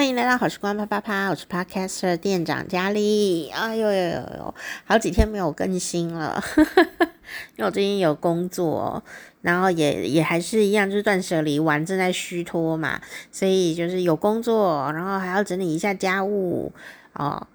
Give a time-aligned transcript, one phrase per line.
[0.00, 3.50] 欢迎来到好时光啪啪啪，我是 Podcaster 店长佳丽。
[3.50, 4.54] 哎呦呦呦呦，
[4.86, 9.04] 好几天没有更新了， 因为我最近有工作，
[9.42, 12.98] 然后也也还是一样，就是断舍离完正在虚脱嘛，
[13.30, 16.72] 所以就是有工作，然后还要整理一下家务
[17.12, 17.46] 哦，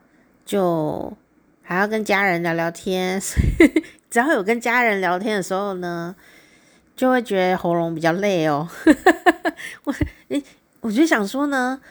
[0.46, 1.12] 就
[1.64, 3.20] 还要跟家人聊聊天。
[4.12, 6.16] 只要有跟家人聊天的时候呢，
[6.96, 8.70] 就会觉得喉咙比较累哦。
[9.86, 9.96] 我
[10.28, 10.44] 诶，
[10.82, 11.82] 我就想说呢。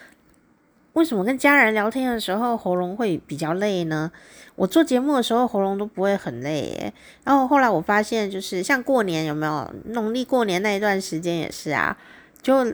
[0.94, 4.10] 为什么跟家人聊天的时候喉咙会比较累呢？
[4.54, 6.94] 我做节目的时候喉咙都不会很累耶。
[7.24, 11.96] 然后后来我发现，就是像过年有没有农历过年那一段时间也是啊，
[12.40, 12.72] 就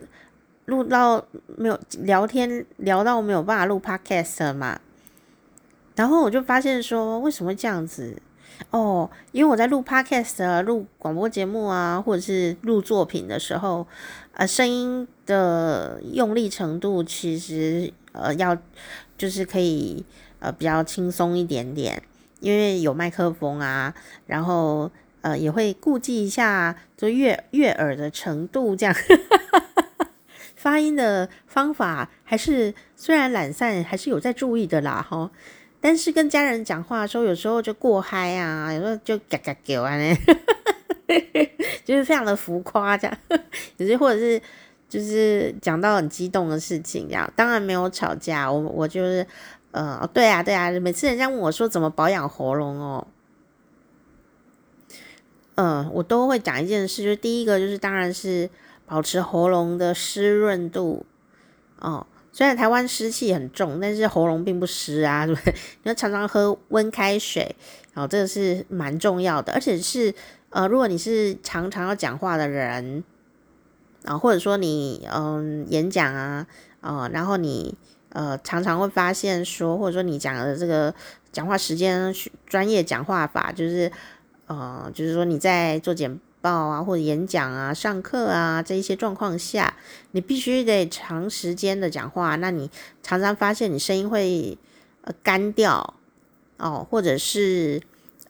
[0.66, 1.24] 录到
[1.56, 4.78] 没有聊天聊到没有办法录 podcast 嘛。
[5.96, 8.20] 然后我就发现说，为什么这样子？
[8.68, 13.86] 哦，因为我在录 podcast 啊，录广播节目啊，或者是录作品的时候，
[14.34, 17.90] 呃，声音的用力程度其实。
[18.12, 18.56] 呃，要
[19.16, 20.04] 就是可以
[20.40, 22.02] 呃比较轻松一点点，
[22.40, 23.94] 因为有麦克风啊，
[24.26, 24.90] 然后
[25.20, 28.94] 呃也会顾忌一下就悦悦耳的程度，这样
[30.56, 35.30] 发音的方法还是虽然懒散，还是有在注意的啦哈。
[35.80, 39.96] 但是跟家人讲话的时候，有时候就过嗨啊，有时候就嘎嘎叫啊，
[41.84, 43.18] 就是非常的浮夸这样，
[43.78, 44.40] 有些或者是。
[44.90, 48.50] 就是讲到很激动的事情，这样当然没有吵架。
[48.50, 49.24] 我我就是，
[49.70, 50.68] 呃，对啊，对啊。
[50.80, 53.06] 每次人家问我说怎么保养喉咙哦，
[55.54, 58.50] 嗯、我都会讲一件事，就是第一个就是当然是
[58.84, 61.06] 保持喉咙的湿润度
[61.78, 62.04] 哦。
[62.32, 65.54] 虽然台湾湿气很重，但是喉咙并不湿啊，对 不对？
[65.84, 67.54] 你要常常喝温开水，
[67.94, 69.52] 哦，这个是蛮重要的。
[69.52, 70.12] 而且是
[70.48, 73.04] 呃，如果你是常常要讲话的人。
[74.04, 76.46] 啊，或者说你嗯演讲啊，
[76.80, 77.74] 呃，然后你
[78.10, 80.94] 呃常常会发现说，或者说你讲的这个
[81.32, 82.14] 讲话时间
[82.46, 83.92] 专业讲话法，就是
[84.46, 89.76] 呃就是说你在做简报啊或者演讲啊、上课啊这一些状况下，
[90.12, 92.70] 你必须得长时间的讲话，那你
[93.02, 94.56] 常常发现你声音会
[95.02, 95.94] 呃干掉
[96.56, 97.82] 哦，或者是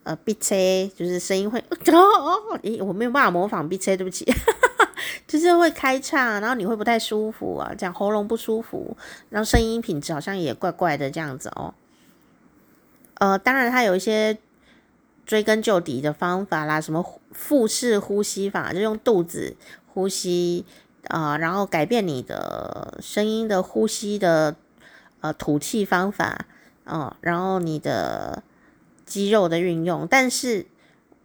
[0.03, 4.27] 呃闭塞，就是声音会哦，咦，我没有办法模仿闭塞，对不起。
[5.27, 8.97] 就是会开唱，然后你会不太舒服啊，这样喉咙不舒服，
[9.29, 11.75] 然后声音品质好像也怪怪的这样子哦。
[13.15, 14.39] 呃，当然它有一些
[15.27, 19.57] 追根究底的方法啦，什么腹式呼吸法，就用肚子
[19.87, 20.65] 呼吸
[21.09, 24.57] 啊，然后改变你的声音的呼吸的
[25.21, 26.47] 呃吐气方法，
[26.87, 28.43] 嗯，然后你的
[29.05, 30.67] 肌肉的运用，但是。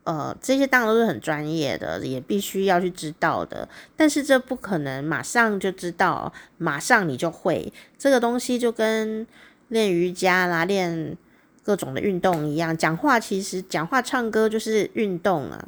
[0.06, 3.68] 呃，这些当然都是很专业的，也必须要去知道的。
[3.98, 7.74] 但是这不可能马上就知道，马上你就会。
[7.98, 9.26] 这个东西就跟
[9.70, 11.18] 练瑜伽啦、练
[11.64, 12.78] 各种的运动一样。
[12.78, 15.68] 讲话其实讲话、唱歌就是运动啊，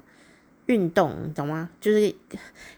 [0.68, 1.72] 运动懂吗？
[1.81, 2.14] 就是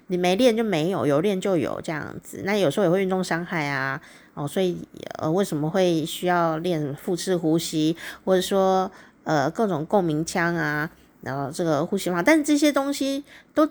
[0.08, 2.42] 你没练就没有，有练就有这样子。
[2.46, 4.02] 那有时候也会运动伤害啊。
[4.34, 4.88] 哦，所以
[5.18, 8.90] 呃，为什么会需要练腹式呼吸，或者说
[9.26, 10.90] 呃各种共鸣腔啊？
[11.22, 13.70] 然后这个呼吸法，但是这些东西都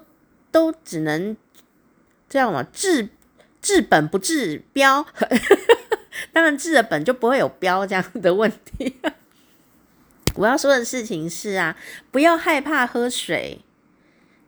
[0.50, 1.36] 都只能
[2.28, 3.08] 这样嘛，治
[3.60, 5.06] 治本不治标，
[6.32, 8.96] 当然治了本就不会有标这样的问题。
[10.36, 11.76] 我要说的事情是啊，
[12.10, 13.60] 不要害怕喝水。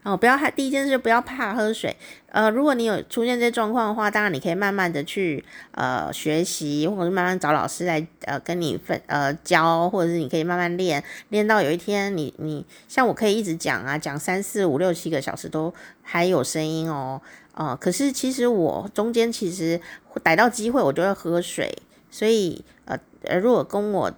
[0.03, 1.94] 哦，不要害，第一件事不要怕喝水。
[2.33, 17.21] 呃，如果你有出现这些状况的话，当然你可以慢慢的去呃学习，或者是慢慢找老师来呃跟你分呃教，或者是你可以慢慢练，练到有一天你你像我可以一直讲啊，讲三四五六七个小时都还有声音哦。
[17.53, 19.78] 呃，可是其实我中间其实
[20.22, 21.77] 逮到机会我就会喝水，
[22.11, 24.11] 所以呃呃如果跟我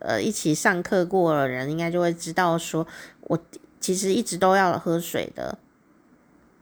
[0.00, 2.86] 呃一起上课过的人，应该就会知道说
[3.22, 3.38] 我。
[3.84, 5.58] 其实一直都要喝水的，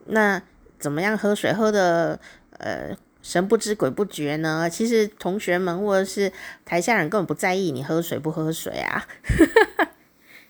[0.07, 0.41] 那
[0.77, 2.19] 怎么样喝水喝的
[2.57, 4.69] 呃神不知鬼不觉呢？
[4.69, 6.33] 其实同学们或者是
[6.65, 9.07] 台下人根本不在意你喝水不喝水啊，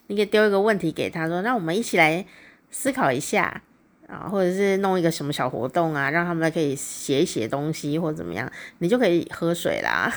[0.07, 2.25] 你可以丢一个问题给他说，那我们一起来
[2.71, 3.61] 思考一下
[4.07, 10.11] 啊，或者是弄一个什么小活动啊，让他们可以写一写东西或者怎么样，你就可以喝水啦，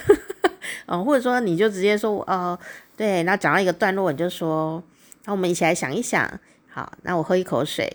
[0.86, 2.58] 嗯， 或者说你就直接说哦，
[2.96, 4.82] 对，那讲到一个段落你就说。
[5.26, 6.40] 那我们一起来想一想，
[6.70, 7.94] 好，那我喝一口水，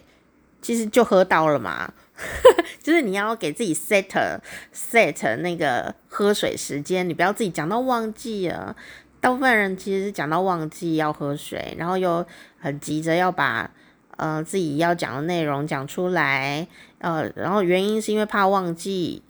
[0.61, 1.91] 其实就喝到了嘛，
[2.83, 4.39] 就是你要给自己 set
[4.73, 8.75] set 那个喝水时间，你不要自己讲到忘记了。
[9.19, 12.25] 大部分人其实是讲到忘记要喝水，然后又
[12.59, 13.69] 很急着要把
[14.17, 16.67] 呃自己要讲的内容讲出来，
[16.97, 19.21] 呃，然后原因是因为怕忘记，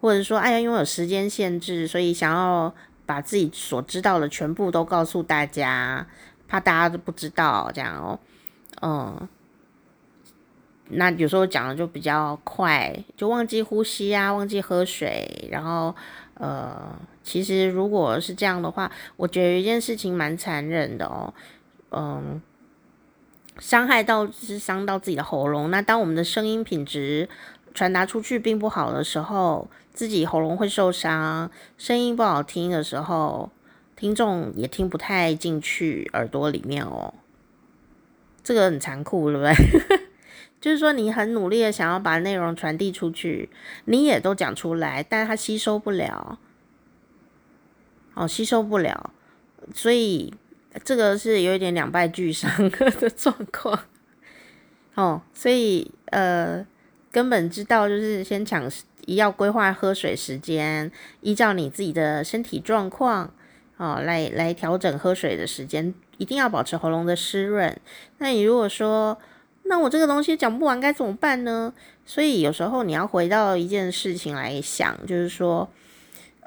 [0.00, 2.72] 或者说，哎呀，因为有时间限制，所以想要
[3.04, 6.06] 把自己所知道的全部都告诉大家，
[6.54, 8.16] 怕大家都不知道这样哦，
[8.80, 9.28] 嗯，
[10.90, 15.92] 那有时候讲的就比较快，就忘记呼吸啊，忘记喝水，然后
[16.34, 21.34] 呃，其实如果是这样的话，我觉得一件事情蛮残忍的哦，
[21.90, 22.40] 嗯，
[23.58, 27.28] 伤害到是伤到自己的喉咙，那当我们的声音品质
[27.72, 33.50] 传达出去并不好的时候，自己喉咙会受伤，声音不好听的时候，
[33.96, 37.14] 听众也听不太进去耳朵里面哦。
[38.42, 40.00] 这个很残酷，对不对？
[40.60, 43.50] 就是说，你很努力的想要把内容传递出去，
[43.84, 46.38] 你也都讲出来，但是他吸收不了，
[48.14, 49.12] 哦，吸收不了，
[49.74, 50.32] 所以
[50.82, 53.84] 这个是有一点两败俱伤的状况。
[54.94, 56.66] 哦，所以呃。
[57.14, 58.68] 根本知道，就是先抢，
[59.06, 60.90] 要规划喝水时间，
[61.20, 63.32] 依照你自己的身体状况，
[63.76, 67.76] 哦，来来调整喝水的时间，一定要保持喉咙的湿润。
[68.18, 69.18] 那你如果说，
[69.64, 71.72] 那我这个东西讲不完该怎么办呢？
[72.04, 75.68] 所以有时候你要回到一件事情来想，就是说，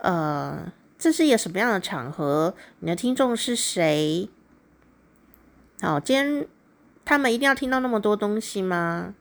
[0.01, 2.53] 呃，这是一个什么样的场合？
[2.79, 4.29] 你的听众是谁？
[5.81, 6.47] 好，今天
[7.03, 9.13] 他们一定要听到那么多东西吗？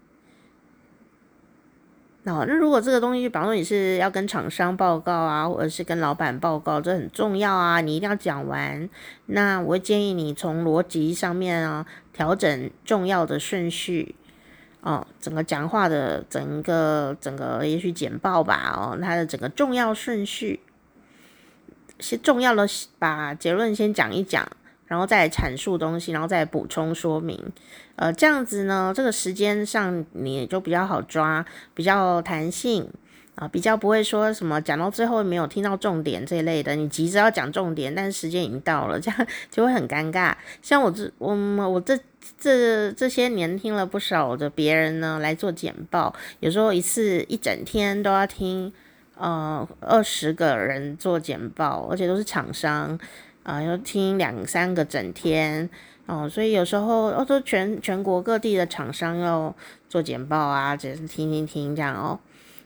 [2.26, 8.90] 那如果这个东西，比方说你是要跟厂商报告啊，或者是跟老板报告，这很重要啊，你一定要讲完。
[9.26, 14.16] 那我会建议你从逻辑上面啊，调整重要的顺序
[14.80, 20.58] 哦，整个讲话的整个整个也许简报吧哦，它的整个重要顺序，
[22.00, 22.66] 先重要的
[22.98, 24.44] 把结论先讲一讲。
[24.88, 27.36] 然后再阐述东西，然后再补充说明，
[27.96, 31.44] 呃，这样子呢，这个时间上你就比较好抓，
[31.74, 32.86] 比较弹性
[33.34, 40.34] 啊，比较不会说什么讲到最后没有听到重点这一类的，你急着要讲重点，但是时间已经到了，这样 就会很尴尬。
[40.60, 41.34] 像我这我
[41.68, 41.98] 我这
[42.38, 48.72] 这这些年听了不少的别人呢来做简报，有时候一次一整天都要听
[49.16, 52.98] 呃二十个人做简报，而且都是厂商。
[53.42, 55.70] 啊，要听两三个整天
[56.06, 59.54] 哦，所以有时候哦，都全全国各地的厂商要
[59.88, 62.18] 做简报啊，只是听听听这样哦。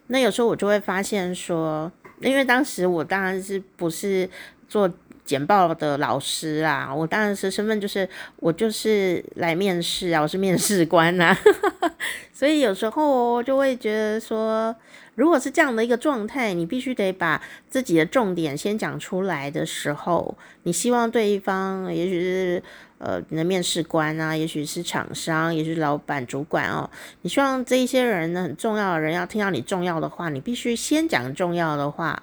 [0.08, 1.90] 那有时候我就会发现说，
[2.20, 4.28] 因为当时我当然是不是
[4.68, 4.90] 做
[5.24, 11.36] 简报的老师啊，我当然是身份就是我就是来面试啊，我是面试官呐，
[12.34, 14.74] 所以有时候就会觉得说。
[15.16, 22.62] 如果是这样的一个状态，你必须得把自己的重点先讲出来的时候，你希望对方，也许是
[23.00, 26.88] 呃你的面试官啊，也许是厂商，也许是老板、主管哦，
[27.22, 32.22] 你希望这一些人呢，很重要的人要听到你重要的话，你必须先讲重要的话，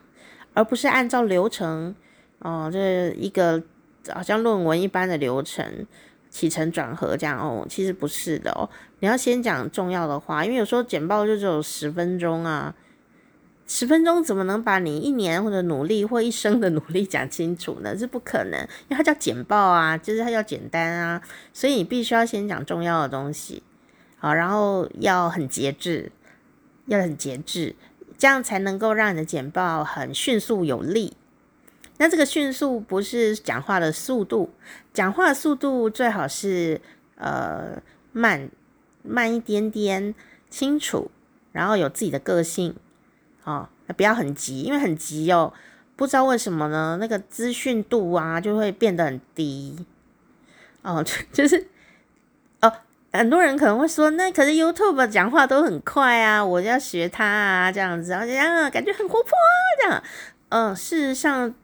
[0.53, 1.94] 而不是按照流程
[2.39, 3.62] 哦，这一个
[4.13, 5.85] 好像论文一般的流程。
[6.29, 8.69] 起承转合这样哦，其实不是的哦。
[9.00, 12.75] 你要先讲重要的话，因为有时候简报就只有十分钟啊，
[13.68, 17.94] 十分钟怎么能把你一年或者努力或一生的努力讲清楚呢？
[17.94, 21.22] 这不可能，因为它叫简报啊，就是它叫简单啊，
[21.54, 23.62] 所以你必须要先讲重要的东西，
[24.18, 26.12] 好，然后要很节制，
[26.86, 27.75] 要很节制，
[28.18, 31.18] 这样才能够让你的简报很迅速有力。
[31.98, 34.52] 那这个迅速不是讲话的速度，
[34.94, 36.80] 讲话的速度最好是
[37.18, 37.81] 呃
[38.14, 38.50] 慢
[39.04, 40.16] 慢一点点，
[40.50, 41.12] 清楚，
[41.52, 42.76] 然后有自己的个性，
[43.47, 45.54] 哦，不要很急，因为很急哦，
[45.95, 49.85] 不知道为什么呢，那个资讯度啊就会变得很低，
[50.81, 51.01] 哦，
[51.31, 51.68] 就是
[52.61, 52.73] 哦，
[53.13, 59.31] 很多人可能会说，那可是 YouTube 讲话都很快啊，我要学他啊，这样子，然后这样感觉很活泼
[59.81, 60.04] 这样，
[60.49, 61.56] 嗯，事实上。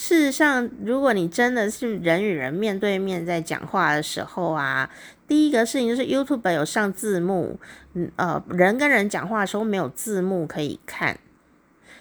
[0.00, 4.88] 事实上，如果你真的是人与人面对面在讲话的时候啊，
[5.26, 7.58] 第一个事情就是 YouTube 有上字幕，
[7.94, 11.18] 嗯呃，人跟人讲话的时候没有字幕可以看，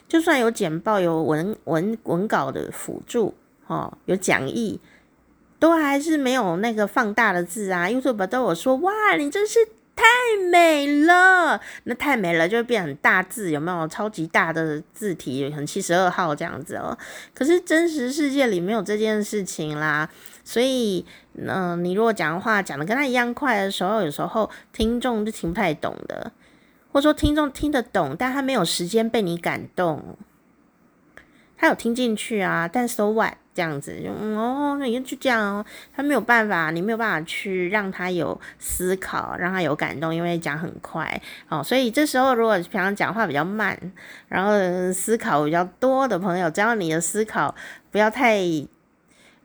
[0.07, 3.33] 就算有简报、有文文文稿的辅助，
[3.65, 4.79] 哦，有讲义，
[5.57, 7.87] 都还是没有那个放大的字啊。
[7.87, 9.57] YouTube 都有说，哇，你真是。
[9.97, 10.05] 太
[10.51, 16.95] 美了，那太美了就会变很大字，有没有超级大的字体，很七十二号这样子哦。
[17.33, 20.07] 可是真实世界里没有这件事情啦，
[20.43, 26.31] 所以，嗯、你如果讲话讲的跟他一样快的时候，有时候听众就听不太懂的，
[26.91, 30.15] 或者说听众听得懂，但他没有时间被你感动，
[31.57, 33.33] 他有听进去啊，但 so what？
[33.57, 35.65] 这样子，就嗯哦，那就这样哦。
[35.95, 41.63] 他没有办法，你没有办法去让他有思考，让他有感动，因为讲很快哦。
[41.63, 43.75] 所以这时候，如果平常讲话比较慢，
[44.27, 47.55] 然后思考比较多的朋友，只要你的思考
[47.89, 48.39] 不要太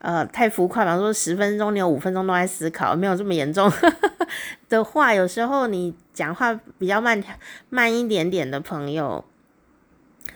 [0.00, 3.72] 呃太浮夸，比方说十分钟你有五分钟都在思考，没有这么严重
[4.68, 7.24] 的话，有时候你讲话比较慢
[7.70, 9.24] 慢一点点的朋友。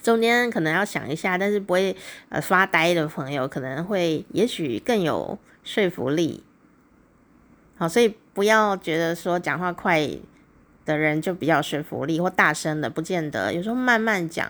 [0.06, 1.96] 中间可能要想一下，但是不会
[2.28, 6.44] 呃发呆的朋友可能会，也许更有说服力。
[7.76, 10.08] 好，所以不要觉得说讲话快
[10.84, 14.48] 的人就比较说服力，或大声的不见得，有时候慢慢讲。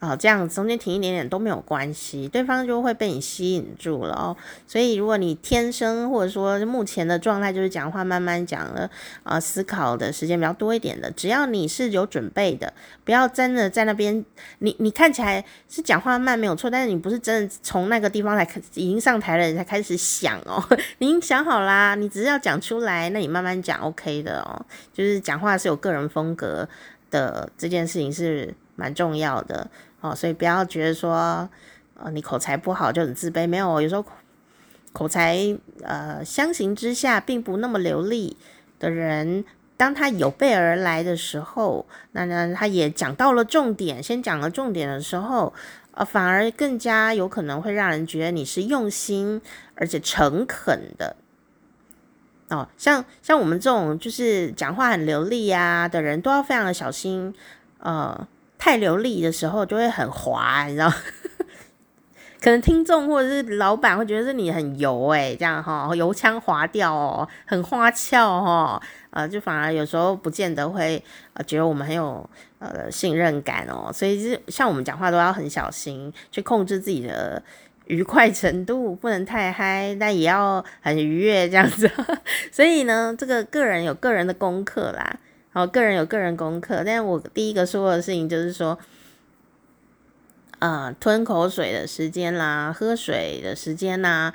[0.00, 4.34] 哦，这样中间停一点点都没有关系，对方就会被你吸引住了哦。
[4.66, 8.90] 所以如果你天生或者说目前的状态就是讲话慢慢讲了，
[9.22, 12.72] 啊、呃，思考的时间比较多一点的，只要你是有准备的，
[13.04, 14.24] 不要真的在那边，
[14.60, 20.64] 你你看起来是讲话慢没有错，但是你不是真的从那个地方来已经上台了，你才开始想哦，
[20.96, 24.64] 你想好啦，你只是要讲出来，那你慢慢讲 OK 的哦，
[24.94, 26.66] 就是讲话是有个人风格
[27.10, 29.70] 的，这件事情是蛮重要的。
[30.00, 31.48] 哦，所以不要觉得说，
[31.94, 33.46] 呃，你口才不好就很自卑。
[33.46, 34.02] 没有，有时候
[34.92, 35.36] 口才
[35.82, 38.34] 呃相形之下并不那么流利
[38.78, 39.44] 的人，
[39.76, 45.52] 当他有备而来的时候，那那他也讲到了重点，先讲了重点的时候，
[45.92, 49.42] 呃，反而更加有可能会让人觉得你是用心
[49.74, 51.16] 而且诚恳的。
[52.48, 57.34] 哦，像像我们这种就是讲话很流利呀的人，都要非常的小心，
[57.80, 58.26] 呃。
[58.60, 60.92] 太流利的时候就会很滑，你知道？
[62.40, 71.02] 可能听众或者是老板会觉得是你很油哎，这样哈，油腔滑调哦，很花俏哦，呃，就反而有时候不见得会
[71.34, 77.42] 呃觉得我们很有呃信任感哦，所以就像我们讲话都要很小心，去控制自己的
[77.86, 81.90] 愉快程度，不能太嗨，但也要很愉悦这样子。
[82.50, 85.18] 所以呢，这个个人有个人的功课啦。
[85.52, 88.78] 好，个人有个人功课，但是我第一个说的事情就是说，
[90.60, 94.32] 呃，吞口水的时间啦，喝水的时间啦，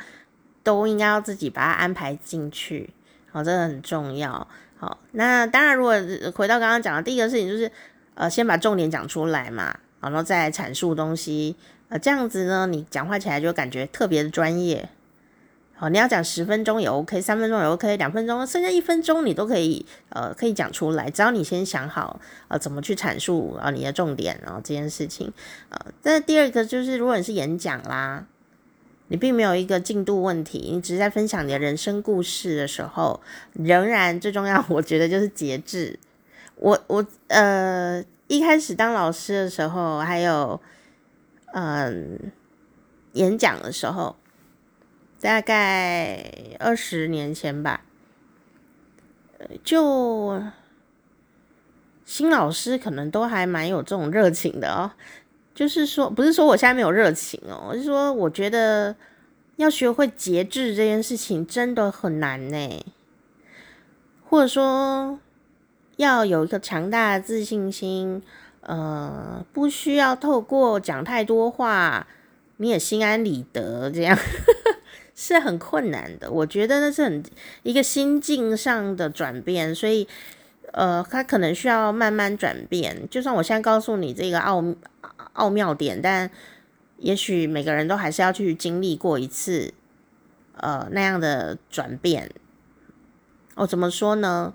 [0.62, 2.90] 都应该要自己把它安排进去。
[3.32, 4.46] 好，这个很重要。
[4.78, 5.94] 好，那当然，如果
[6.36, 7.72] 回到刚刚讲的第一个事情，就是
[8.16, 11.56] 呃，先把重点讲出来嘛，然后再阐述东西，
[11.88, 14.90] 呃，这样子呢，你讲话起来就感觉特别的专业。
[15.78, 21.10] 好，你要讲十分钟也 OK，三分钟也 OK，两分钟，剩下一分钟你都可以，呃，可以讲出来。
[21.10, 22.18] 只要你先想好，
[22.48, 25.34] 呃，怎么去阐述啊，呃，你的重点，然后这件事情，
[25.68, 28.26] 呃，但第二个就是，如果你是演讲啦，
[29.10, 33.20] 你并没有一个进度问题，你只是在分享你的人生故事的时候，
[33.52, 36.00] 仍然最重要，我觉得就是节制。
[36.56, 40.62] 我我呃，一开始当老师的时候，还有
[41.54, 42.18] 嗯，
[43.12, 44.16] 演讲的时候。
[45.22, 47.82] 大概二十年前吧，
[49.64, 50.42] 就
[52.06, 54.92] 新老师可能都还蛮有这种热情的哦。
[55.56, 58.96] 就是说，不是说我现在没有热情哦，我是说，我觉得
[59.56, 62.86] 要学会节制这件事情真的很难呢。
[64.28, 65.18] 或者说，
[65.96, 68.22] 要有一个强大的自信心，
[68.62, 72.06] 呃，不需要透过讲太多话，
[72.58, 74.18] 你也心安理得这样。
[75.16, 77.24] 是很困难的，我觉得那是很
[77.64, 80.06] 一个心境上的转变，所以
[80.74, 83.08] 呃，他可能需要慢慢转变。
[83.10, 84.62] 就算我现在告诉你这个奥
[85.32, 86.30] 奥妙点，但
[86.98, 89.74] 也许每个人都还是要去经历过一次
[90.58, 92.30] 呃那样的转变。
[93.56, 94.54] 哦，怎么说呢？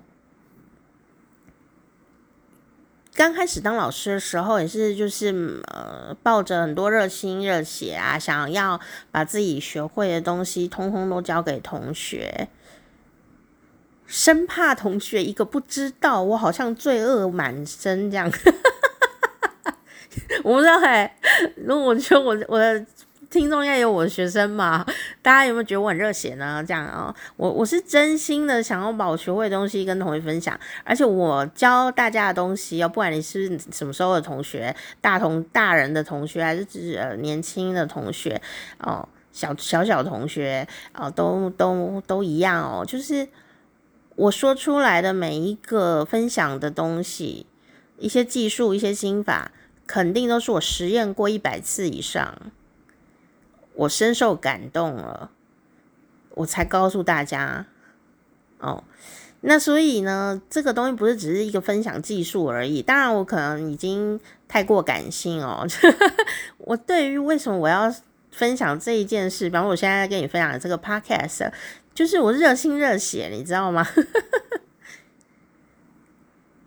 [3.13, 8.79] 刚开始当老师的时候，也是就是呃，抱着很多热心热血啊，想要
[9.11, 12.47] 把自己学会的东西通通都教给同学，
[14.07, 18.31] 生怕同学一个不知道，我好像罪恶满身这样。
[20.43, 21.17] 我不知道哎，
[21.55, 22.85] 如果我觉得我我的。
[23.31, 24.85] 听众应该有我的学生嘛？
[25.23, 26.63] 大家有没有觉得我很热血呢？
[26.67, 38.39] 这样啊、哦，我我是真心的想要把我学会的东西跟同学分享，而且我教大家的东西，哦，不管你是什么时候的同学，大同大人的同学，还是指呃年轻的同学
[38.79, 43.29] 哦，小小小同学哦，都都都一样哦，就是
[44.17, 47.45] 我说出来的每一个分享的东西，
[47.97, 49.51] 一些技术，一些心法，
[49.87, 52.37] 肯定都是我实验过一百次以上。
[53.73, 55.31] 我深受感动了，
[56.35, 57.65] 我才告诉大家
[58.59, 58.83] 哦。
[59.43, 62.81] 那所以呢，这个东西不是只是一个分享技术而已。
[62.81, 65.65] 当然，我可能已经太过感性哦。
[66.59, 67.91] 我对于为什么我要
[68.31, 71.51] 分享这一件事，比方我现在跟你分享这个 podcast，
[71.95, 73.83] 就是我热心热血，你知道吗？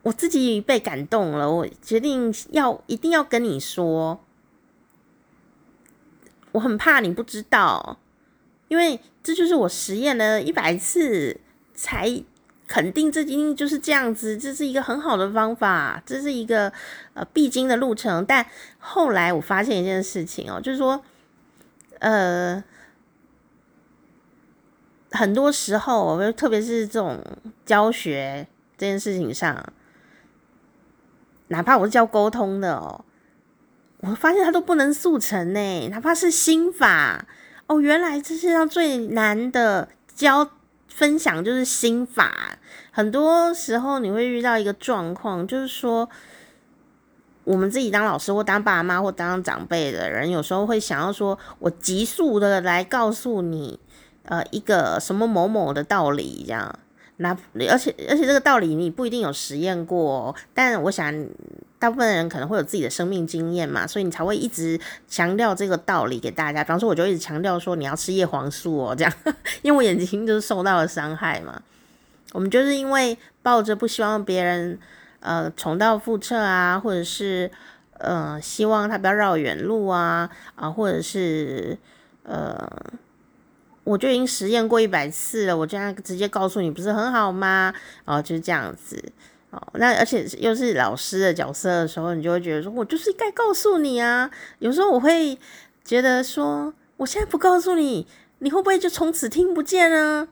[0.02, 4.24] 我自己被感动了，我决定要一定要跟你说，
[6.54, 7.99] 我很怕你不知道，
[8.68, 11.40] 因为这就是我实验了一百次
[11.75, 12.23] 才
[12.68, 16.73] 肯定这一定就是这样子，这是一个很好的方法，这是一个
[17.14, 18.25] 呃必经的路程。
[18.25, 18.46] 但
[18.78, 21.02] 后来我发现一件事情哦，就是说，
[21.99, 22.62] 呃，
[25.11, 27.20] 很多时候，特别是这种
[27.66, 28.46] 教学
[28.78, 29.73] 这件事情上。
[31.49, 33.04] 哪怕我是教沟通的哦，
[34.06, 35.88] 我发现它都不能速成呢。
[35.88, 37.25] 哪怕是心法
[37.66, 40.50] 哦，原来这世上最难的教
[40.88, 42.58] 分享就是心法。
[42.90, 46.08] 很多时候你会遇到一个状况，就是说
[47.44, 53.80] 我们自己当老师或当爸妈或当长辈的人，有时候会想要说，我急速的来告诉你，
[54.25, 56.78] 呃，一个什么某某的道理这样。
[57.16, 57.30] 那
[57.70, 61.14] 而且而且这个道理你不一定有实验过，但我想
[61.84, 66.64] 大部分人可能会有自己的生命经验嘛，所以你才会一直强调这个道理给大家。
[66.64, 69.12] 比方说，我就一直强调说你要吃叶黄素哦，这样，
[69.60, 71.60] 因为我眼睛就是受到了伤害嘛。
[72.32, 74.78] 我们就是因为抱着不希望别人
[75.20, 77.50] 呃重蹈覆辙啊，或者是
[77.98, 81.76] 呃希望他不要绕远路啊啊，或者是
[82.22, 82.66] 呃。
[83.84, 87.74] 我就已经实验过一百次了，我这样直接告诉你，不是很好吗？
[88.06, 89.12] 哦，就是这样子
[89.75, 94.30] 那而且又是老师的角色的时候，你就会觉得说，我就是该告诉你啊。
[94.58, 95.38] 有时候我会
[95.84, 98.06] 觉得说，我现在不告诉你，
[98.38, 100.28] 你会不会就从此听不见呢？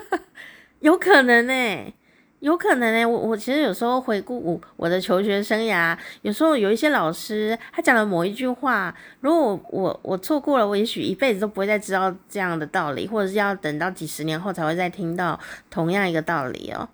[0.80, 1.94] 有可能呢、
[2.38, 15.38] 有可能呢、我我其实有时候回顾我我的求学生涯，有时候有一些老师他讲了某一句话，如果我我我错过了，我也许一辈子都不会再知道这样的道理，或者是要等到几十年后才会再听到
[15.68, 16.88] 同样一个道理哦。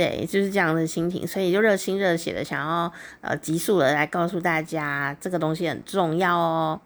[0.00, 2.90] 对，就是这样的心情，所以就热心热血的想要
[3.20, 6.80] 呃急速的来告诉大家这个东西很重要哦。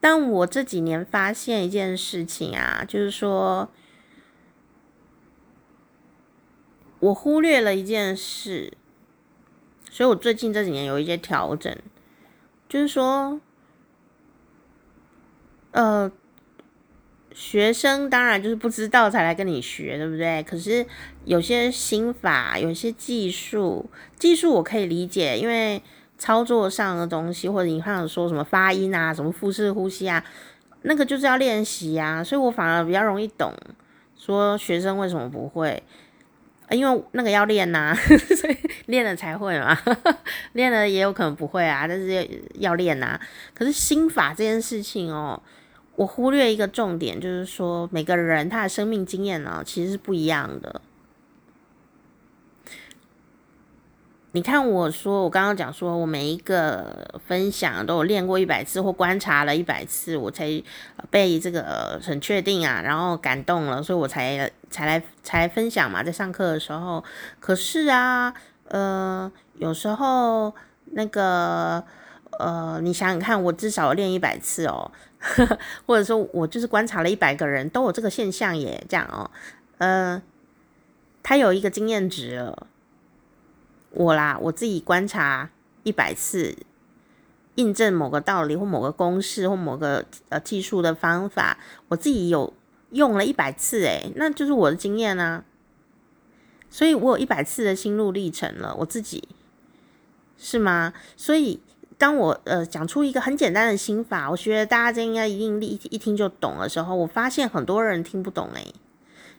[0.00, 3.70] 但我这几年发现一件事情啊，就是说。
[6.98, 8.72] 我忽略了一件事，
[9.90, 11.76] 所以我最近这几年有一些调整，
[12.70, 13.38] 就是说，
[15.72, 16.10] 呃，
[17.38, 20.42] 学生当然就是不知道才来跟你学，对不对？
[20.42, 20.84] 可是
[21.26, 25.82] 有些心法，有些技术，技术我可以理解，因为
[26.16, 30.24] 操作上的东西，或者你看说什么发音啊，什么腹式呼吸啊，
[30.80, 33.52] 那个就是要练习啊，所以我反而比较容易懂，
[34.16, 35.82] 说学生为什么不会。
[36.70, 37.94] 因为那个要练呐、
[38.34, 39.78] 所以练了才会嘛。
[40.54, 43.20] 练了也有可能不会啊，但是要练呐、啊。
[43.54, 45.40] 可是心法这件事情哦，
[45.96, 50.80] 我忽略一个重点，就是说每个人他的生命经验呢，其实是不一样的。
[54.32, 60.62] 你看，我说我刚刚讲说，我每一个分享都有练过一百次或观察了一百次，我才
[61.08, 67.02] 被这个很确定啊，然后感动了，所以我才才来才分享嘛，在上课的时候。
[67.40, 68.34] 可是啊，
[68.68, 70.54] 呃，有时候
[70.92, 71.82] 那个
[72.38, 74.92] 呃，你想想看，我至少练一百次哦，
[75.86, 79.30] 或者说我就是观察了一百个人都有这个现象耶，这样哦，
[79.78, 80.22] 呃，
[81.22, 82.66] 他有一个经验值了。
[83.90, 85.50] 我啦，我自己观察
[85.82, 86.54] 一百次，
[87.54, 91.58] 印证某个道理或某个公式或某个呃技术的方法，
[91.88, 92.52] 我自己有
[92.90, 95.44] 用了一百次，诶，那就是我的经验啊。
[96.68, 99.26] 所以我有一百次的心路历程了，我自己
[100.36, 100.92] 是吗？
[101.16, 101.60] 所以
[101.98, 108.74] 当我呃讲出一个很简单的心法，我觉得大家这应该一定一一听就懂的时候，我发现很多人听不懂诶。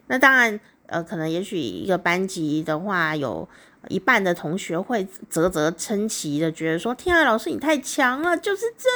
[0.08, 3.48] 那当然呃，可能也许一个班级的话有。
[3.89, 8.89] 一半的同学会啧啧称奇的觉得说：“天啊，老师你太强了，就是这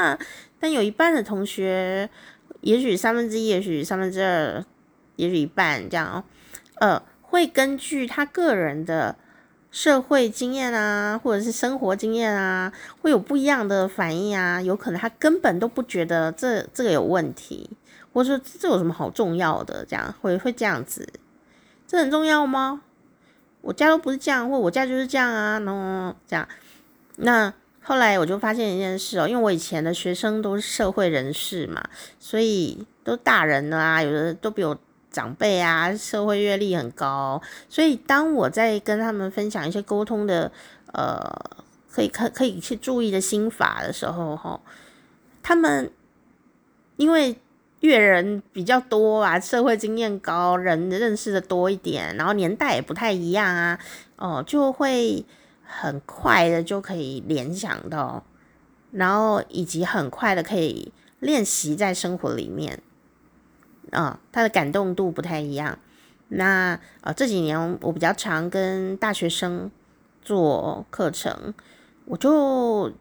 [0.00, 0.16] 样。”
[0.60, 2.08] 但有一半的同学，
[2.60, 4.64] 也许三分之一，也许三分之二，
[5.16, 6.24] 也许一半这样哦，
[6.74, 9.16] 呃，会根据他个人的
[9.70, 14.60] 社会经验啊，或者是生活经验啊，会有不一样的反应啊。
[14.60, 17.68] 有可能他根本都不觉得这这个有问题，
[18.12, 19.84] 或者说这有什么好重要的？
[19.86, 21.06] 这样会会这样子，
[21.86, 22.82] 这很重要吗？
[23.60, 26.48] 我家都不是这样，或我家就是这样啊，然后这样。
[27.16, 27.52] 那
[27.82, 31.82] 后来我就发现一件事哦，因为我以前的学生都是社会人士嘛，
[32.18, 34.78] 所以都大人了啊，有的都比我
[35.10, 37.40] 长辈啊，社会阅历很高。
[37.68, 40.50] 所以当我在跟他们分享一些沟通的，
[40.92, 41.20] 呃，
[41.90, 44.60] 可以可可以去注意的心法的时候，哈，
[45.42, 45.90] 他们
[46.96, 47.36] 因为
[47.80, 53.78] 阅人比较多啊，社会经验高，人认识的多一点，然后年代也不太一样啊，
[54.16, 55.24] 哦，就会
[55.64, 58.24] 很快的就可以联想到，
[58.90, 62.82] 然后以及很快的可以练习在生活里面，
[63.90, 65.78] 啊、他的感动度不太一样。
[66.28, 69.70] 那呃这几年我比较常跟大学生
[70.22, 71.54] 做课程，
[72.04, 72.92] 我就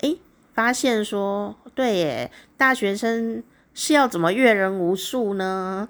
[0.00, 0.18] 诶
[0.52, 3.42] 发现说，对耶，大学生。
[3.76, 5.88] 是要怎么阅人无数呢？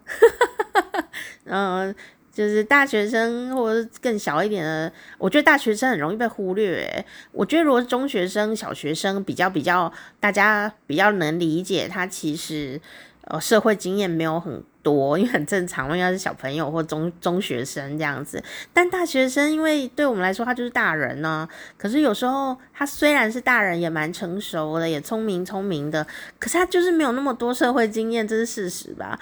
[1.44, 1.94] 嗯、
[2.32, 7.04] 就是大学生或者是更小一点的，我觉得大学生很容易被忽略。
[7.30, 12.80] 我觉得如果是中学生、小学生比较比较，大家比较能理解，他其实
[13.26, 14.62] 呃社会经验没有很。
[14.84, 18.44] 多，因为很正常，因为他是小朋友或中中学生这样子。
[18.74, 21.48] 但大学生，因为对我们来说，他就是大人呢。
[21.78, 26.06] 可是有时候他虽然是大人，也蛮成熟的，也聪明聪明的。
[26.38, 29.18] 可是他就是没有那么多社会经验，这是事实吧？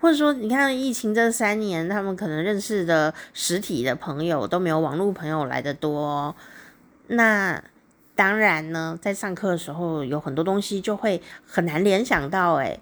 [0.00, 6.34] 或者说，你看疫情这三年，他们可能认识的实体的朋友都没有网络朋友来的多。
[7.06, 7.62] 那
[8.16, 12.80] 当然呢，在上课的时候，有很多东西就会很难联想到，诶。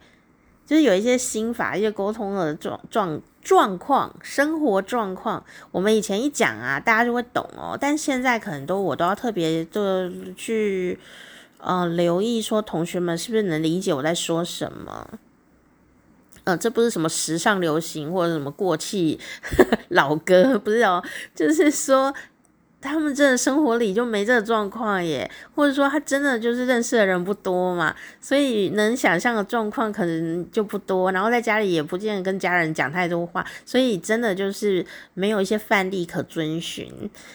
[0.65, 7.77] 就是有一些心法，一些沟通的状状状况，生活状况，我们以前一讲啊，大家就会懂哦。
[7.79, 10.99] 但现在可能都我都要特别的去
[11.59, 15.09] 呃留意，说同学们是不是能理解我在说什么？
[16.45, 19.21] 呃，这不是什么时尚流行或者什么过气
[19.91, 21.03] 老歌，不是哦，
[21.35, 22.15] 就是说。
[22.83, 31.13] 他们真的生活里就没这个状况耶，或者说他真的就是认识的人不多嘛，所以能想象的状况可能就不多。
[31.13, 36.93] 然后在家里也不见得跟家人讲太多话，所以真的就是没有一些范例可遵循，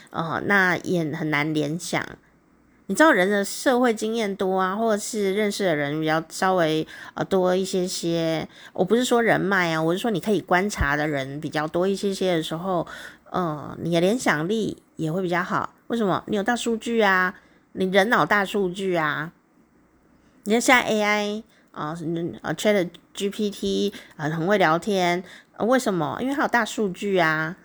[0.09, 2.05] 呃，那也很难联想。
[2.87, 12.85] 你知道人的社会经验多啊，或者是认识的人比较稍微呃多一些些，我不是说人脉啊，我是说你可以观察的人比较多一些些的时候。
[13.29, 15.73] 呃，你的联想力也会比较好。
[15.87, 16.21] 为什么？
[16.27, 17.33] 你有大数据啊，
[17.71, 19.31] 你人脑大数据啊。
[20.43, 25.23] 你看现在 AI 啊、呃，呃，Chat GPT 啊、很会聊天、
[25.55, 25.65] 呃。
[25.65, 26.17] 为什么？
[26.19, 27.55] 因为它有大数据啊。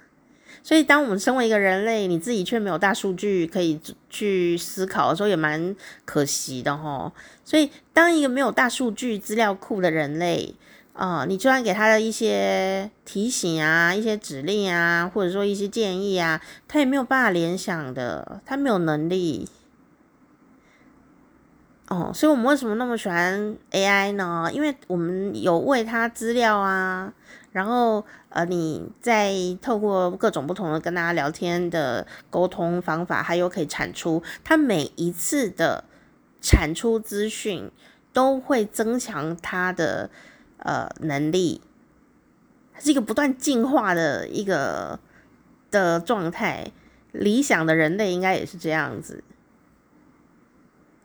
[0.63, 7.11] 所以，当我们身为一个人类，你自己却没有大数据可以去思考的时候，也蛮可惜的齁。
[7.45, 10.55] 所以，当一个没有大数据资料库的人类。
[10.95, 19.49] 哦、你就算给他的一些提醒啊，一些指令啊，或者说一些建议啊，他也没有办法联想的，他没有能力。
[21.89, 24.51] 哦，所以我们为什么那么喜欢 AI 呢？
[24.53, 27.13] 因为我们有喂他资料啊，
[27.53, 35.85] 然后呃，你在透过各种不同的跟大家聊天的沟通方法，还有可以产出，他每一次的
[36.43, 37.71] 产出资讯
[38.13, 40.11] 都会增强他的。
[40.63, 41.61] 呃，能力
[42.73, 44.99] 它是一个不断进化的一个
[45.71, 46.73] 的状态。
[47.13, 49.23] 理想的人类应该也是这样子，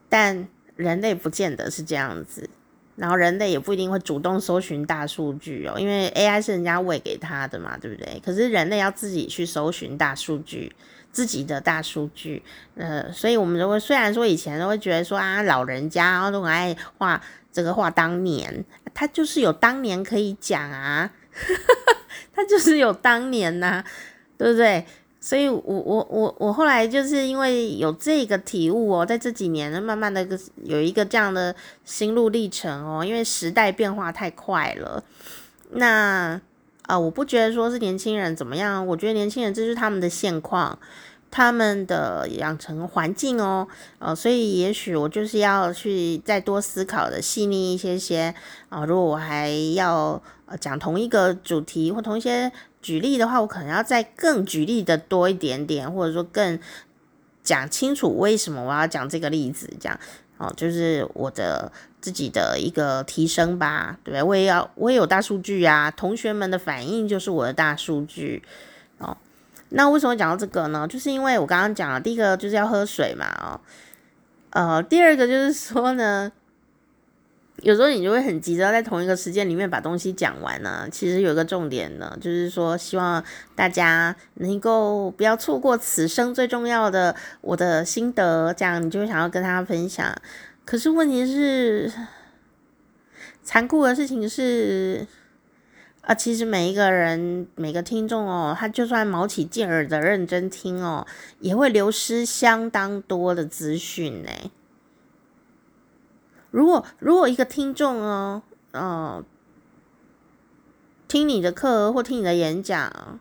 [0.07, 2.49] 但人类不见得是这样子。
[2.95, 8.21] 然后人类也不一定会主动搜寻大数据哦，因为 AI 是人家喂给他的嘛，对不对？
[8.25, 10.73] 可是人类要自己去搜寻大数据，
[11.11, 12.41] 自己的大数据。
[12.75, 18.63] 呃，所以我们都会，虽然说以前都会觉得说啊，老人家都很爱画这个画当年。
[18.99, 21.11] 他就是有当年可以讲啊，
[22.33, 23.83] 他就是有当年呐、
[24.39, 24.83] 对不对？
[25.19, 30.27] 所以我，我我我后来就是因为有这个体悟哦，在这几年慢慢的
[30.63, 31.55] 有一个这样的
[31.85, 35.03] 心路历程哦，因为时代变化太快了。
[35.73, 36.41] 那
[36.87, 40.79] 啊、我不觉得说是年轻人怎么样，我觉得年轻人这是他们的现况。
[41.29, 43.67] 他们的养成环境哦，
[43.99, 48.33] 呃，所以也许我就是要去再多思考的细腻一些些
[48.69, 50.21] 啊，如果我还要
[50.59, 52.51] 讲同一个主题或同一些
[52.81, 56.59] 举例的话，我可能要再更举例的多一点点，或者说更
[57.43, 59.99] 讲清楚为什么我要讲这个例子，这样
[60.37, 64.21] 哦，就是我的自己的一个提升吧，对不对？
[64.21, 68.43] 我也要我也有大数据啊，同学们的反应就是我的大数据
[68.97, 69.15] 哦。
[69.69, 70.87] 那为什么讲到这个呢？
[70.87, 73.59] 就是因为我刚刚讲了，第一个就是要喝水嘛，哦，
[74.51, 76.31] 呃，第二个就是说呢，
[77.63, 80.87] 有时候你就会很急着在同一个时间里面把东西讲完呢。
[80.91, 83.23] 其实有一个重点呢，就是说希望
[83.55, 90.15] 大家能够不要错过此生最重要的我的心得，这样你就想要跟他分享。
[90.65, 91.91] 可是问题是，
[93.43, 95.07] 残酷的事情是。
[96.01, 101.05] 啊，其实每一个人、每个听众哦，他就算卯起劲儿的认真听哦，
[101.41, 104.29] 也会流失相当多的资讯呢。
[106.51, 108.41] 如果如果一个听众哦，
[108.73, 109.23] 哦，
[111.07, 113.19] 听你的课或听你的演讲，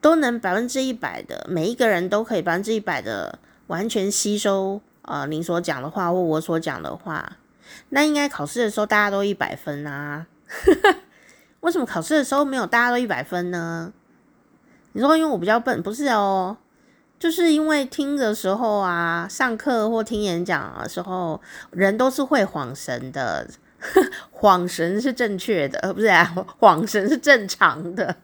[0.00, 7.36] 都能百分之一百的，每一个人都可以百分之一百的完全吸收啊、呃，你所讲的话或我所讲的话，
[7.90, 10.26] 那应该考试的时候大家都一百分啊？
[11.60, 13.92] 为什么考试的时候没有大家都一百分呢？
[14.92, 16.56] 你说因为我比较笨，不是哦。
[17.22, 23.48] 就是因为听的时候啊，上课或听演讲的时候，人都是会恍神的，
[24.34, 28.16] 恍神是正确的，不是啊，恍神是正常的。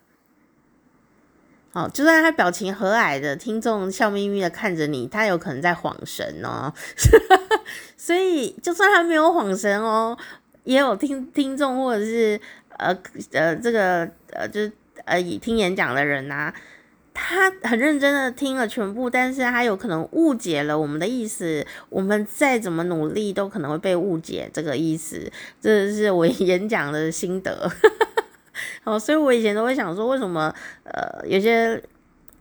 [1.75, 6.75] 哦，就算他表情和蔼的，听众笑眯眯的看着你，他有可能在恍神哦。
[7.97, 10.19] 所以，就算他没有恍神哦，
[10.65, 12.93] 也有听听众或者是呃
[13.31, 14.73] 呃这个呃就是
[15.05, 16.53] 呃听演讲的人啊。
[17.21, 21.67] 他很认真的听了全部，但是他有可能误解了我们的意思。
[21.89, 25.31] 我们再怎么努力，都可能会被误解这个意思。
[25.61, 27.69] 这是我演讲的心得。
[28.85, 30.55] 哦，所以我以前都会想说，为什么
[30.85, 31.83] 呃有些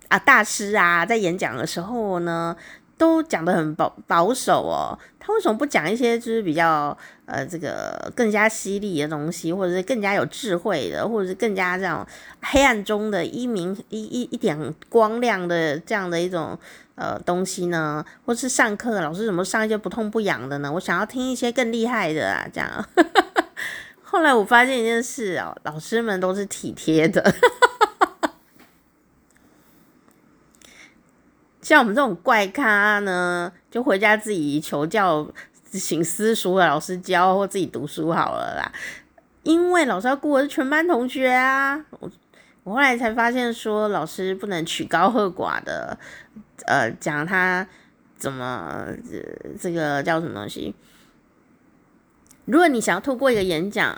[0.09, 2.55] 啊大师啊在演讲的时候呢，
[2.99, 6.95] 都讲得很保保守哦，他为什么不讲一些就是比较
[7.27, 12.07] 呃这个更加犀利的东西，或者是更加有智慧的，或者是更加这样
[12.41, 16.57] 黑暗中的一明一一一点光亮的这样的一种
[16.95, 18.03] 呃东西呢？
[18.25, 20.71] 或是上课老师怎么上一些不痛不痒的呢？
[20.71, 22.85] 我想要听一些更厉害的啊，这样。
[24.01, 27.35] 后来我发现一件事哦，老师们都是体贴的。
[31.61, 35.27] 像我们这种怪咖呢，就回家自己求教，
[35.77, 38.71] 请私塾的老师教，或自己读书好了啦。
[39.43, 41.85] 因为老师要顾的是全班同学啊。
[41.99, 42.11] 我
[42.63, 45.97] 我后来才发现，说老师不能曲高和寡的，
[46.65, 47.67] 呃，讲他
[48.17, 48.97] 怎么、呃、
[49.59, 50.75] 这个叫什么东西。
[52.45, 53.97] 如果你想要透过一个演讲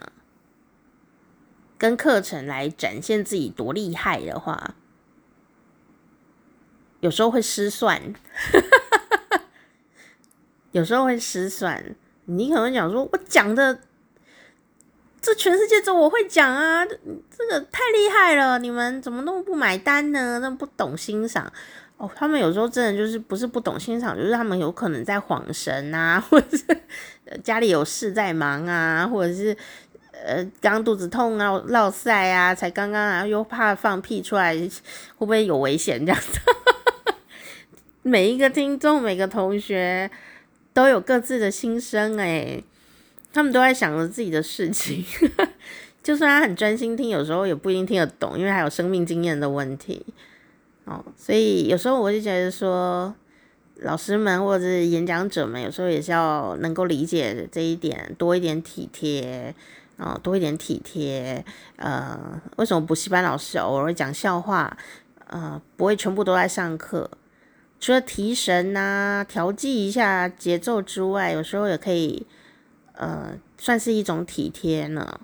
[1.78, 4.76] 跟课程来展现自己多厉害的话，
[7.00, 8.14] 有时候会失算，
[10.72, 11.84] 有时候会失算。
[12.26, 13.80] 你可能讲说，我讲的
[15.22, 20.40] 这全世界只有我会讲啊，这个太厉害了，你们怎么那么不买单呢？
[20.40, 21.52] 那么不懂欣赏
[21.98, 22.10] 哦。
[22.16, 26.64] 他们有时候真的就是不是不懂欣赏，就是他们有可能在恍神啊， 或者是
[27.44, 29.58] 家里有事在忙啊，或者是
[30.12, 34.70] 呃刚肚子痛啊、落塞啊，才刚刚然后又怕放屁出来，会
[35.18, 36.40] 不会有危险这样子？
[38.04, 40.10] 每一个听众，每个同学
[40.80, 42.64] 都有各自的心声诶，
[43.34, 45.04] 他们都在想着自己的事情。
[46.02, 50.06] 就算他很专心听，有时候也不一定听得懂，因为还有生命经验的问题。
[50.86, 53.14] 哦，所以有时候我就觉得说，
[53.82, 59.54] 老师们或者是演讲者们，有时候也是要能够理解这一点，多一点体贴，
[59.98, 61.44] 哦，多一点体贴。
[61.76, 64.78] 呃，为什么补习班老师偶尔会讲笑话？
[65.28, 67.12] 呃，不会全部都在上课。
[67.80, 72.28] 除了提神啊、调剂一下节奏之外，有时候也可以，
[72.94, 75.22] 呃，算是一种体贴呢。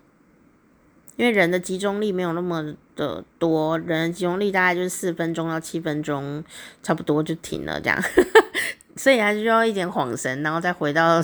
[1.18, 6.44] 因为人的集中力没有那么的多，人的集中力大概就是四分钟到七分钟，
[6.82, 8.02] 差不多就停了这样，
[8.96, 11.22] 所以还是需要一点恍神，然后再回到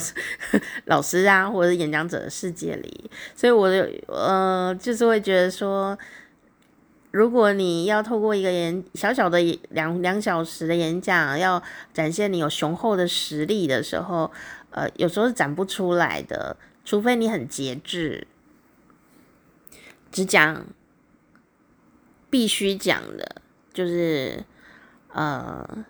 [0.86, 3.10] 老师啊或者演讲者的世界里。
[3.36, 5.98] 所以我就呃，就是会觉得说。
[7.12, 9.38] 如果你要透过一个演小小的
[9.70, 11.62] 两两小时的演讲，要
[11.94, 14.32] 展现你有雄厚的实力的时候，
[14.70, 18.26] 呃，有时候是展不出来的，除非你很节制，
[20.10, 20.66] 只讲
[22.30, 23.42] 必须讲的，
[23.74, 24.46] 就是
[25.12, 25.86] 呃，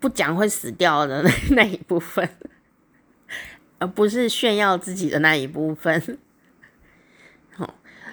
[0.00, 2.28] 不讲会死掉的那 那一部分，
[3.78, 6.18] 而不是炫耀自己的那一部分。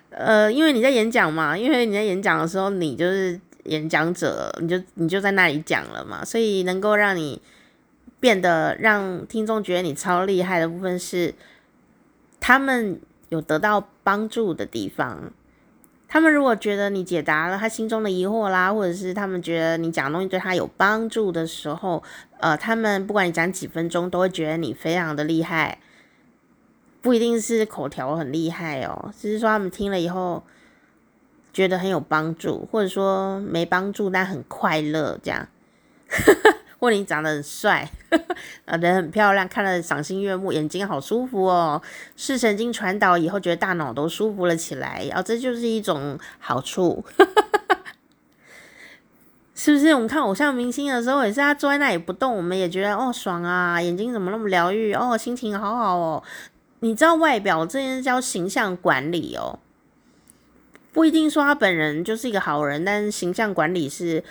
[0.09, 7.41] 呃，因为你在演讲嘛，因为你在演讲的时候，你就是演讲者，你就你就在那里讲了嘛，所以能够让你
[8.19, 11.33] 变得让听众觉得你超厉害的部分是，
[12.39, 15.31] 他们有得到帮助的地方。
[16.07, 22.01] 他们如果觉得你解答了他心中的疑惑啦，或者是他们觉得你讲的东西对他有帮助的时候，
[22.39, 25.77] 呃，他们不管你讲几分钟，都会觉得你非常的厉害。
[27.01, 30.43] 不一定是口条很厉害哦，只是说他们听了以后
[31.53, 35.47] 觉得很有帮助，或者说没帮助但很快乐这样，
[36.79, 37.89] 或你长得很帅，
[38.65, 41.81] 啊人很漂亮，看了赏心悦目，眼睛好舒服哦，
[42.15, 47.03] 视神经传导以后觉得大脑都舒服了起来，哦，这就是一种好处。
[49.55, 49.93] 是不是？
[49.93, 56.23] 我们看偶像明星的时候，也是他坐在那里不动，我们也觉得哦爽啊，眼睛怎么那么疗愈哦，心情好好哦。
[56.79, 59.59] 你知道外表这件事叫形象管理哦，
[60.91, 64.23] 不一定说他本人就是一个好人，但是形象管理是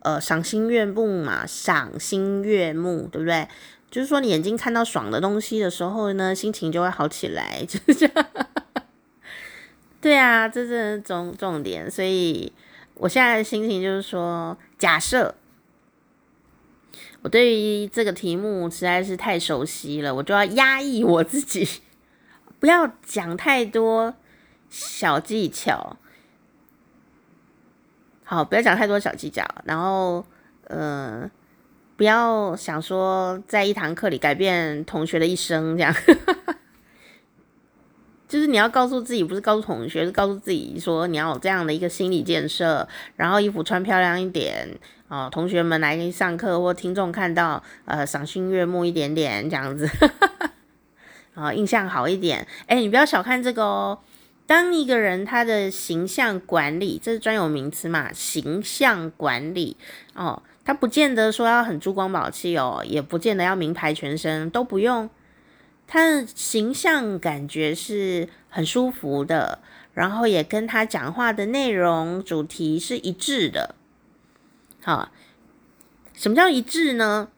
[0.00, 3.48] 呃赏心悦目嘛，赏心悦目，对不对？
[3.90, 8.26] 就是说你眼睛看到爽的东西的时候呢，心情就会好起来， 就是这样。
[10.00, 12.52] 对啊，这是重重点，所以。
[12.98, 15.34] 我现在的心情就是说，假设
[17.20, 21.68] 我对于这个题目实在是太熟悉了，我就要压抑我自己，
[22.58, 24.14] 不要讲太多
[24.68, 25.96] 小技巧。
[28.24, 30.26] 好，不要讲太多小技巧，然后，
[30.64, 31.30] 呃，
[31.96, 35.94] 不要想说在一堂课里改变同学的一生这样。
[38.26, 49.88] 就是你要告诉自己，不是告诉同学，是告诉自己说你要有这样的一个心理建设，然后衣服穿漂亮一点哦，同学们来上课或听众看到呃赏心悦目一点点这样子，
[51.36, 52.44] 啊、印象好一点。
[52.66, 54.00] 哎，你不要小看这个哦。
[54.48, 58.12] 当一个人他的形象管理，这是专有名词嘛？
[58.12, 59.76] 形象管理
[60.14, 65.10] 哦，他不见得说要很珠光宝气哦，也不见得要名牌全身，都不用。
[65.88, 69.58] 他的形象感觉是很舒服的，
[69.94, 73.74] 然后也跟他讲话的内容主题是一致的。
[74.82, 75.10] 好，
[76.14, 77.28] 什么叫一致呢？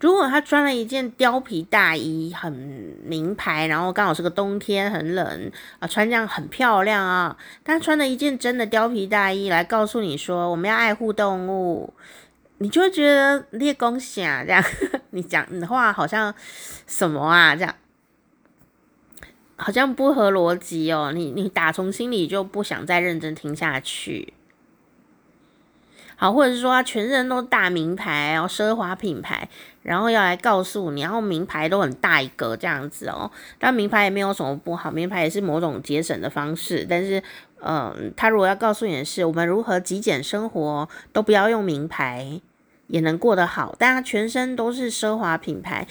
[0.00, 2.52] 如果他穿了一件貂皮大衣，很
[3.04, 7.36] 名牌，然后刚好是个冬天，很冷啊，穿这样很漂亮啊。
[7.64, 11.92] 他穿了一件真的貂皮大衣来告诉你说，我们要爱护动物。
[12.58, 14.64] 你就会觉得列公啊，这样
[15.10, 16.32] 你讲你的话好像
[16.86, 17.74] 什么啊，这样
[19.56, 21.10] 好像不合逻辑哦。
[21.12, 24.32] 你你打从心里就不想再认真听下去。
[26.16, 29.48] 好，或者是说他全身都大名牌，然后奢华品牌，
[29.84, 33.30] 然后要来告诉你，然后名牌都很大一个这样子哦。
[33.58, 36.84] 但名牌也没有什么不好，名牌也是某种节省的方式。
[36.88, 37.22] 但是，
[37.60, 42.40] 嗯，他如果要告诉你是我们如何极简生活，都不要用名牌
[42.88, 45.86] 也能过得好，但他全身都是奢华品牌，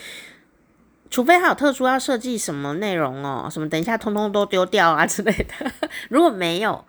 [1.10, 5.72] 除非他有特殊要设计什么内容哦，什么等一下通通都丢掉啊之类的。
[6.10, 6.84] 如果没有。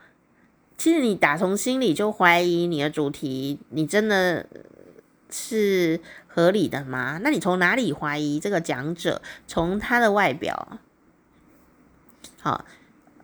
[0.77, 4.45] 其实你打从心里就怀疑你的主题，你真的
[5.35, 7.19] 是合理的吗？
[7.23, 9.21] 那你从哪里怀疑这个讲者？
[9.49, 10.79] 从他的外表，
[12.41, 12.65] 好，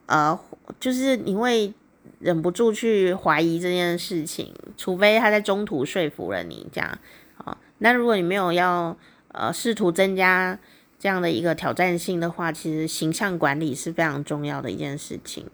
[0.07, 0.39] 呃，
[0.81, 1.73] 就是你会
[2.19, 6.99] 忍不住去怀疑这件事情，除非他在中途说服了你，这样，
[7.37, 8.97] 好，那如果你没有要
[9.29, 10.59] 呃试图增加
[10.99, 15.47] 这样的一个挑战性的话，其实形象管理是非常重要的一件事情，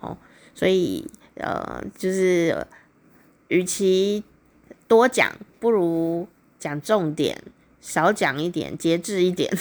[0.00, 0.16] 哦，
[0.54, 1.10] 所以。
[1.36, 2.64] 呃，就是，
[3.48, 4.22] 与其
[4.94, 6.28] 多讲，不如
[6.60, 7.36] 讲重点，
[7.80, 9.52] 少讲一点，节制一点。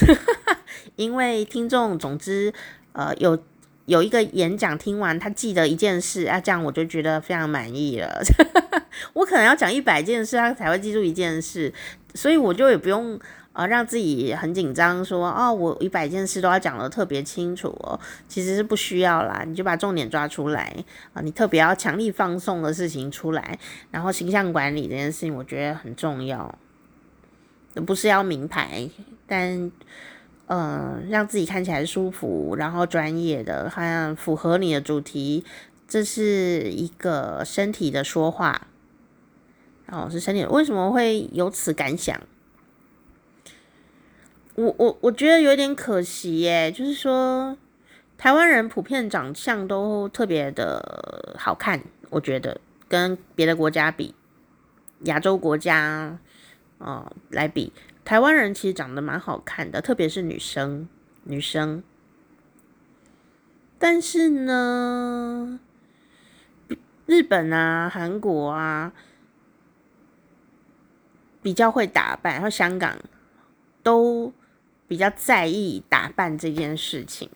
[0.96, 2.54] 因为听众，总之，
[2.92, 3.42] 呃，有
[3.88, 8.22] 有一个演讲听完，他记得一件事啊，这样我就觉得非常满意了。
[9.14, 11.74] 我可能要讲一百件事，他才会记住一件事，
[12.14, 13.20] 所以我就也不用。
[13.54, 20.76] 啊，让自己很紧张，说哦，我一百件事都要讲得特别清楚哦，其实是不需要啦，你就把重点抓出来
[21.14, 23.60] 啊，你特别要强力放送的事情出来，
[23.92, 26.58] 然后形象管理这件事情，我觉得很重要，
[27.86, 28.90] 不是要名牌，
[29.28, 29.72] 但
[30.48, 35.46] 呃，让自己看起来舒服，然后专业的，还符合你的主题，
[35.88, 38.68] 这是一个身体的说话，
[39.88, 42.20] 哦，是身体，为什么会有此感想？
[44.56, 47.58] 我我我觉得有点可惜耶，就是说，
[48.20, 54.14] 台湾人普遍长相都特别的好看，我觉得跟别的国家比，
[55.06, 56.20] 亚洲国家
[56.78, 57.74] 哦来比，
[58.06, 60.88] 台湾人其实长得蛮好看的，特别是女生
[61.24, 61.82] 女生。
[63.80, 65.60] 但是呢，
[67.08, 68.94] 日本啊、韩国啊
[71.42, 72.96] 比较会打扮，然后香港
[73.82, 74.32] 都。
[74.88, 77.30] 比较在意打扮这件事情，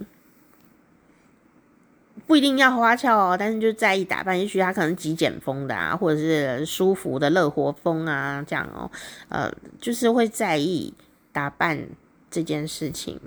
[2.27, 4.37] 不一定要花俏哦，但是就在意打扮。
[4.37, 8.91] 也许他可能极简风的啊，或者是舒服的乐活风啊，这样哦，
[9.29, 10.93] 呃，就是会在意
[11.31, 11.87] 打扮
[12.29, 13.19] 这件事情。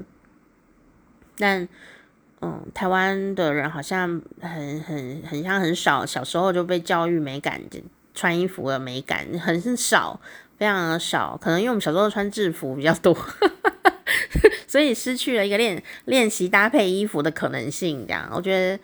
[1.39, 1.67] 但，
[2.43, 7.61] 嗯，台湾的人好像很很很像很少，小时候就被教育美感，
[8.13, 10.21] 穿衣服的美感很少，
[10.59, 11.39] 非常的少。
[11.41, 13.17] 可能因为我们小时候穿制服比较多。
[14.67, 18.83] 所以失去了一个练练习搭配衣服的可能性，这样我觉得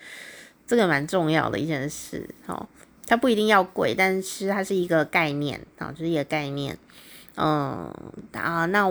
[0.66, 2.28] 这个蛮重要的一件事。
[2.46, 2.68] 好，
[3.06, 6.78] 它不一定要贵，但是它是一个概念啊，就是一个概念。
[7.36, 7.92] 嗯
[8.32, 8.88] 啊，那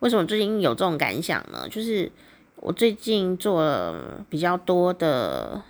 [0.00, 1.68] 为什么最近有这种感想呢？
[1.68, 2.10] 就是
[2.56, 5.62] 我最近做了比较多的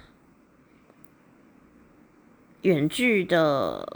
[2.63, 3.87] 远距的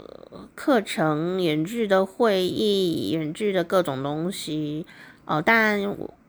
[0.55, 4.85] 课程、远距的会议、远距的各种东西。
[5.25, 5.79] 哦、呃，当然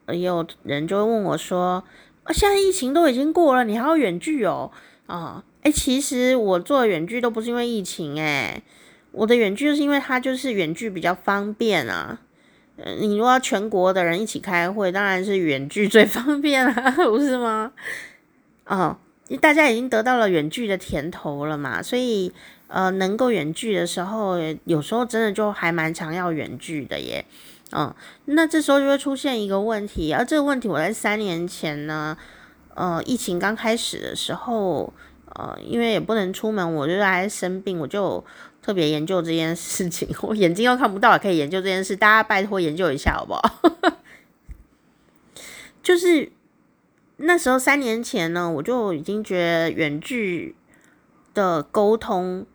[0.09, 1.83] 也有人就会问我说
[2.25, 4.71] ：“啊，现在疫情都已经过了，你还要远距哦？”
[5.07, 8.63] 啊，哎，其实我做远距都不是因为疫情，哎，
[9.11, 12.21] 我的远距就是因为它就是远距比较方便啊。
[12.77, 17.73] 呃，你如果要全国的人一起开会，当然是远距最 方便啊，不是吗？
[18.65, 18.97] 哦，
[19.41, 22.33] 大家已经得到了远距的甜头了嘛，所以
[22.69, 27.25] 呃，能够远距的时候，有时候真的就还蛮常要远距的耶。
[27.73, 27.95] 嗯，
[28.27, 32.17] 那这时候就会出现一个问题，而这个问题我在三年前呢，
[32.75, 34.93] 呃，疫情刚开始的时候，
[35.35, 38.25] 呃，因为也不能出门，我就在生病，我就。
[38.63, 43.43] 特别研究这件事情， 我眼睛又看不到，可以研究这件事，大家拜托研究一下好不好？
[45.83, 46.31] 就是
[47.17, 50.55] 那时候三年前呢，我就已经觉得远距
[51.35, 52.47] 的沟通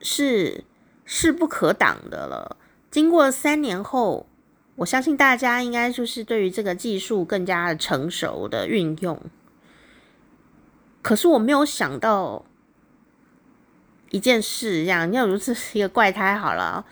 [0.00, 0.62] 是
[1.04, 2.56] 势不可挡的了。
[2.98, 4.26] 经过三年后，
[4.74, 9.20] 我相信大家应该就是对于这个技术更加的成熟的运用。
[11.00, 12.44] 可是我没有想到。
[14.10, 16.86] 一件事，这样，你要如此是一个怪胎好了。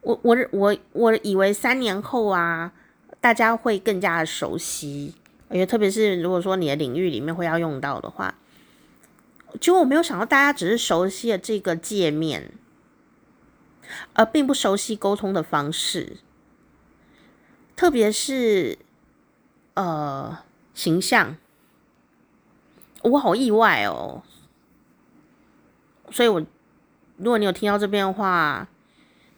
[0.00, 2.72] 我我我我以为三年后啊，
[3.20, 5.14] 大家会更加的熟悉，
[5.48, 8.34] 而且特别是如果说你的领域里面会要用到的话，
[9.60, 12.50] 结果我没有想到大家只是熟悉了这个界面，
[14.14, 16.18] 而并不熟悉沟通的方式，
[17.74, 18.78] 特别是
[19.74, 20.38] 呃
[20.74, 21.36] 形象，
[23.02, 24.22] 我好意外哦。
[26.10, 26.44] 所以我，
[27.16, 28.68] 如果你有听到这边的话，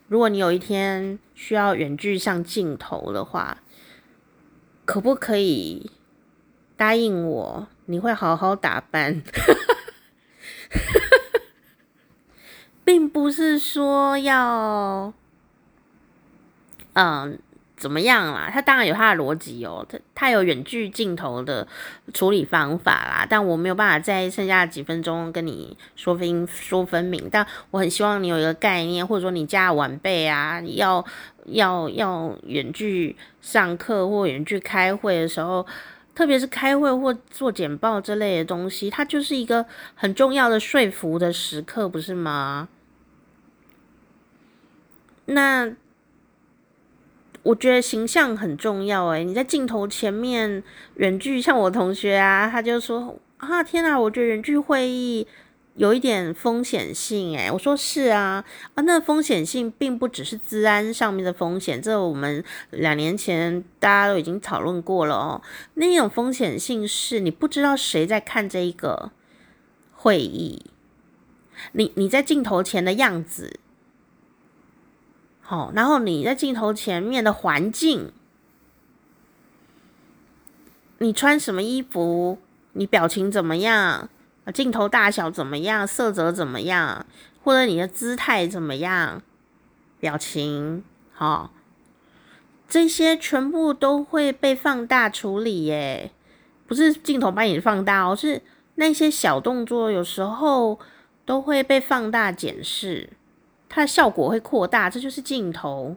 [0.09, 3.63] 如果你有一天需要远距上镜头的话，
[4.85, 5.91] 可不可以
[6.77, 9.23] 答应我，你会好好打扮？
[12.85, 15.12] 并不是说要，
[16.93, 17.39] 嗯。
[17.76, 18.49] 怎么样啦？
[18.51, 21.66] 他当然有他的逻辑哦，他他有远距镜头的
[22.14, 27.28] 处理方法啦，但我没有办法在剩下几分钟跟你说分说分明。
[27.30, 31.05] 但我很希望你有一个概念，或者说你家晚辈啊，要
[31.47, 35.66] 要要远距上课或远距开会的时候，
[36.14, 39.66] 特别是开会或做简报这类的东西，它就是一个
[39.97, 42.68] 很重要的说服的时刻，不是吗？
[45.27, 45.75] 那。
[47.43, 50.62] 我觉得形象很重要诶，你在镜头前面
[50.95, 55.27] 远距，像我同学啊，他就说啊，天哪，我觉得远距会议
[55.75, 58.43] 有一点风险性诶，我说是啊，
[58.75, 65.43] 啊，那风险性并不只是治安上面的风险，这我们两年前大家都已经讨论过了哦。
[65.75, 69.11] 那种风险性是你不知道谁在看这一个
[69.93, 70.64] 会议，
[71.72, 73.61] 你你在镜头前的样子。
[75.47, 78.11] 好，然后你在镜头前面的环境，
[80.99, 82.38] 你穿什么衣服，
[82.72, 84.09] 你表情怎么样，
[84.55, 87.05] 镜头大小怎么样，色泽怎么样，
[87.42, 89.20] 或者你的姿态怎么样，
[90.01, 90.82] 表情，
[91.12, 91.53] 好，
[92.66, 96.11] 这些全部都会被放大处理耶，
[96.66, 98.40] 不是镜头把你放大哦，是
[98.76, 100.80] 那些小动作有时候
[101.26, 103.11] 都会被放大检视。
[103.75, 105.97] 它的效果会扩大，这就是镜头。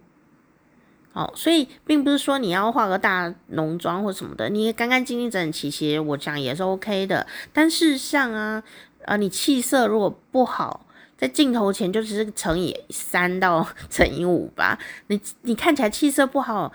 [1.11, 7.27] 好，所以并不是说你要化个大浓妆或什么的，你也干干净净、整整齐齐，我讲也是 OK 的。
[7.53, 8.63] 但事实上啊，
[9.05, 14.79] 啊，你气色如果不好，在镜头前就只是乘以三到 乘以五吧。
[15.07, 16.73] 你你看起来气色不好，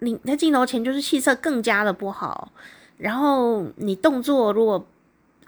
[0.00, 2.50] 你在镜头前就是气色更加的不好。
[2.96, 4.84] 然后你动作如果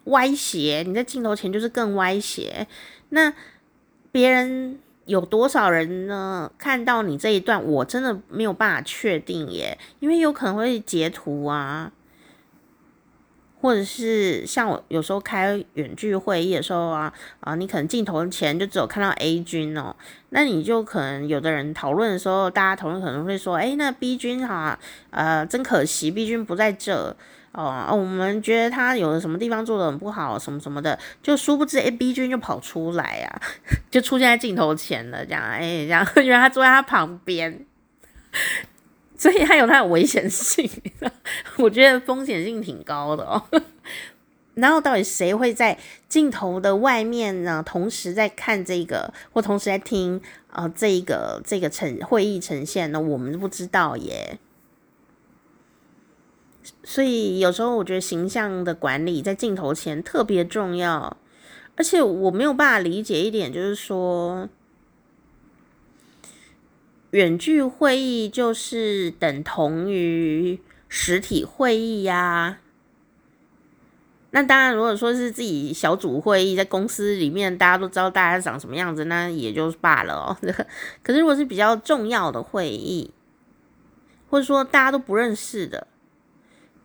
[0.05, 2.69] 歪斜，你在镜头前就是更歪斜。
[3.09, 3.35] 那
[4.13, 4.79] 别人。
[5.07, 6.51] 有多少人呢？
[6.57, 11.91] 看到你这一段，我真的没有办法确定耶，因为有可能会截图啊，
[13.61, 19.95] 或者是像我有时候开远距会议的时候啊，啊，你可能镜头前就只有看到 A 君哦，
[20.31, 24.79] 那你就可能有的人讨论的时候，大家讨论可能会说，哎，那 B 君哈，
[25.11, 27.17] 呃，真可惜，B 君不在这。
[27.53, 33.41] 哦，我们觉得他有的什么地方做的很不好，什么什么的，就殊不知，A B 君就跑出来啊，
[33.91, 37.67] 就出现在镜头前了，这样，哎，这样，原来他坐在他旁边，
[39.19, 40.69] 所以他有他的危险性，
[41.59, 43.43] 我觉得风险性挺高的哦。
[44.55, 45.79] 然后到底谁会在
[46.09, 47.63] 镜头的外面呢？
[47.65, 53.01] 同时在看这个，或同时在听啊、呃，这个这个呈会议呈现呢？
[53.01, 54.39] 我们不知道耶。
[56.85, 61.17] 所以有时候我觉得形象的管理在镜头前特别重要，
[61.77, 64.49] 而且我没有办法理解一点，就是说
[67.11, 72.59] 远距会议就是等同于实体会议呀、
[74.35, 80.37] 那当然，如果说是自己小组会议，在公司里面大家都知道大家长什么样子，那也就罢了哦。
[81.03, 83.11] 可是如果是比较重要的会议，
[84.31, 85.87] 或者说大家都不认识的，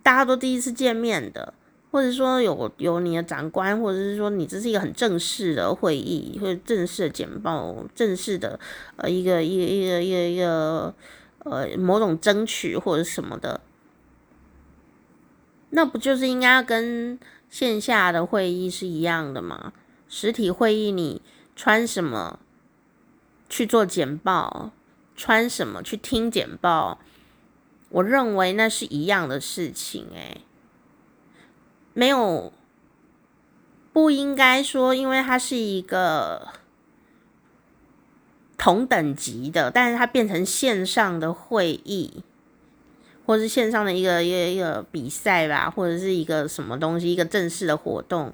[0.07, 1.53] 大家都第一次见面的，
[1.91, 8.57] 或者说有有你的长官，或者是说你这是一个很正式的会议，或者正式的简报，正式的
[8.95, 10.95] 呃一个一个一个一个一个
[11.39, 13.59] 呃某种争取或者什么的，
[15.71, 19.73] 那不就是应该跟线下的会议是一样的吗？
[20.07, 21.21] 实体会议你
[21.53, 22.39] 穿什么
[23.49, 24.71] 去做简报，
[25.17, 26.97] 穿什么去听简报？
[27.89, 30.41] 我认为那是一样的事情，诶，
[31.93, 32.51] 没有，
[33.93, 36.49] 不应该说，因为它是一个
[38.57, 42.23] 同等级的，但是它变成线上的会议。
[43.25, 48.33] 或是线上的一个一个一个比赛吧，或者是一个什么东西，一个正式的活动，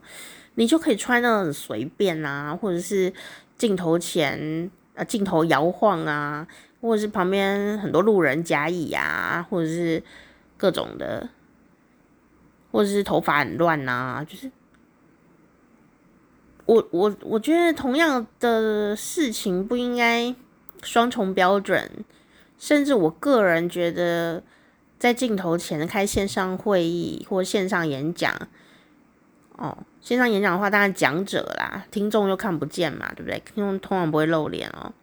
[0.54, 3.12] 你就可以穿得很随便啊，或者是
[3.58, 6.48] 镜头前呃镜头摇晃啊，
[6.84, 10.04] 或者是旁边很多路人甲乙啊，或者是
[10.58, 11.30] 各种的，
[12.72, 14.52] 或者是头发很乱啊，就是
[16.66, 20.36] 我我我觉得同样的事情不应该
[20.84, 21.90] 双重标准，
[22.60, 24.44] 甚至我个人觉得。
[25.00, 28.34] 在镜头前开线上会议或线上演讲，
[29.58, 33.38] 哦，线上演讲的话，当然讲者啦，听众又看不见嘛，对不对？
[33.44, 34.94] 听众通常不会露脸哦，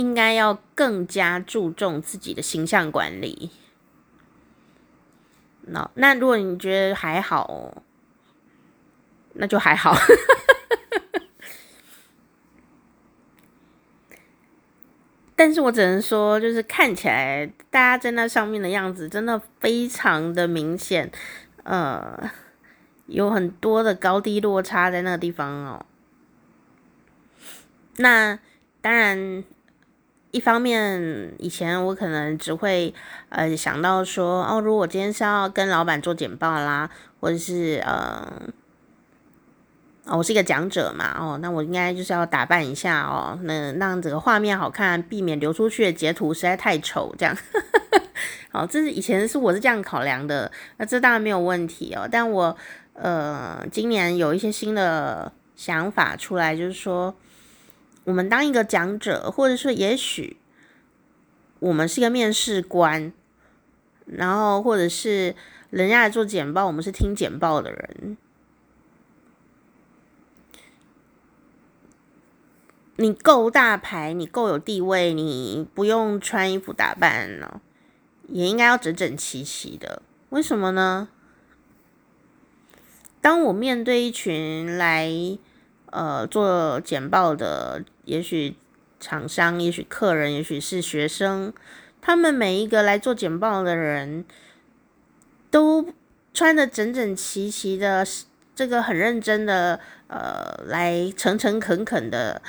[0.00, 3.50] 应该要更加注重自己的形象管理。
[5.66, 7.82] 那那如果你觉得还好，
[9.34, 9.94] 那就还好。
[15.36, 21.12] 但是我只能说，就是看起来大家在那上面的样子，真的非常的明显，
[21.64, 22.30] 呃，
[23.04, 25.84] 有很多的高低落差在那个地方哦。
[27.96, 28.38] 那
[28.80, 29.44] 当然，
[30.30, 32.94] 一方面以前我可能只会
[33.28, 36.88] 呃想到说，哦，如果今天是要跟老板做简报啦，
[37.20, 38.26] 或者是呃。
[40.06, 47.36] 哦，我是一个讲者嘛，哦，那我应该就是要打扮一下哦，那让整个画面好看，避免流出去的截图实在太丑，这样。
[48.50, 52.08] 好， 这是以前是我是这样考量的，那这当然没有问题哦。
[52.10, 52.56] 但我
[52.94, 57.14] 呃，今年有一些新的想法出来，就是说，
[58.10, 60.36] 我们当一个讲者，或者说也许
[61.60, 63.12] 我们是一个面试官，
[64.04, 65.36] 然后或者是
[65.70, 68.16] 人家来做简报，我们是听简报的人。
[72.96, 77.62] 你够大牌，你够有地位，你不用穿衣服打扮了，
[78.26, 80.02] 也应该要整整齐齐的。
[80.30, 81.08] 为什么呢？
[83.20, 85.08] 当我面对一群来
[85.90, 88.56] 呃做简报的，也许
[88.98, 91.52] 厂商，也许客人，也许是学生，
[92.00, 94.24] 他们每一个来做简报的人
[95.50, 95.92] 都
[96.32, 98.06] 穿得整整齐齐的，
[98.54, 102.42] 这个很认真的，呃，来诚诚恳恳的。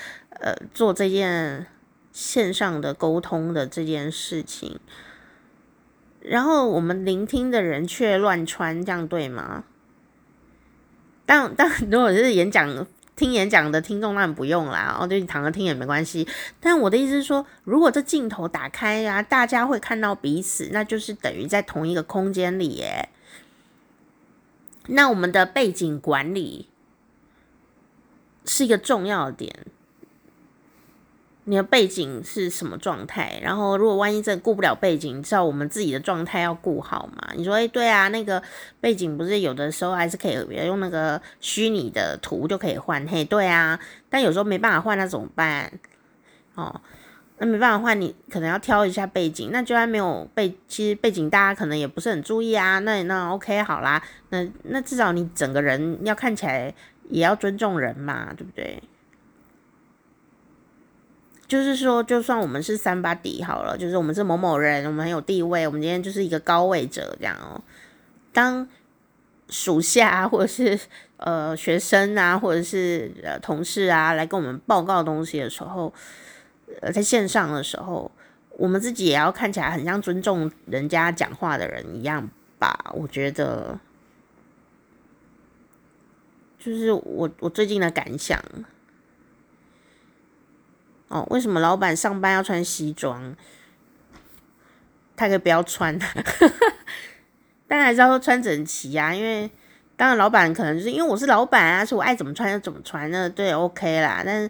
[0.43, 1.67] 呃，做这件
[2.11, 4.79] 线上的沟通的这件事情，
[6.19, 9.65] 然后我们聆听的人却乱穿，这样对吗？
[11.27, 12.87] 但但如果是演讲
[13.21, 16.27] 听演讲的听众，那不用啦，哦，就你躺着听也没关系。
[16.59, 23.09] 但我的意思是说，如果这镜头打开呀，大家会看到彼此，那就是等于在同一个空间里耶。
[24.87, 26.67] 那我们的背景管理
[28.43, 29.67] 是一个重要的点。
[31.45, 33.39] 你的背景是什么状态？
[33.41, 37.29] 然后，如果万一真顾不了背景，你知道我们自己的状态要顾好嘛？
[37.35, 38.41] 你说，哎，对啊，那个
[38.79, 40.33] 背景不是有的时候还是可以
[40.65, 45.71] 用那个虚拟的图就可以换，嘿，对啊，但有时候没办法换，那怎么办？
[46.53, 46.79] 哦，
[47.39, 49.49] 那没办法换，你可能要挑一下背景。
[49.51, 52.77] 那就算没有背，其实背景大家可能也不是很注意啊。
[52.79, 56.71] 那那 OK 好啦，那那至少你整个人要看起来
[57.09, 58.83] 也要尊重人嘛，对不对？
[61.51, 67.61] 就是说，就算我们是三八底好了，就是我们是某某人，我们很有地位，我们今天就是一个高位者这样哦。
[68.31, 68.65] 当
[69.49, 70.79] 属下或者是
[71.17, 75.93] 呃学生啊，或者是呃同事啊，来跟我们报告东西的时候，
[76.79, 78.09] 呃，在线上的时候，
[78.51, 82.29] 我们自己也要看起来很像尊重人家讲话的人一样
[82.59, 82.93] 吧？
[82.93, 83.77] 我觉得，
[86.57, 88.41] 就是我我最近的感想。
[91.11, 93.35] 哦，为什么老板上班要穿西装？
[95.15, 95.99] 他可以不要穿。
[97.67, 99.51] 但还是要穿整齐啊，因为
[99.95, 104.23] 当然老板可能就是因为我是老板啊，所以我爱怎么穿就怎么穿，那对，OK 啦。
[104.25, 104.49] 但，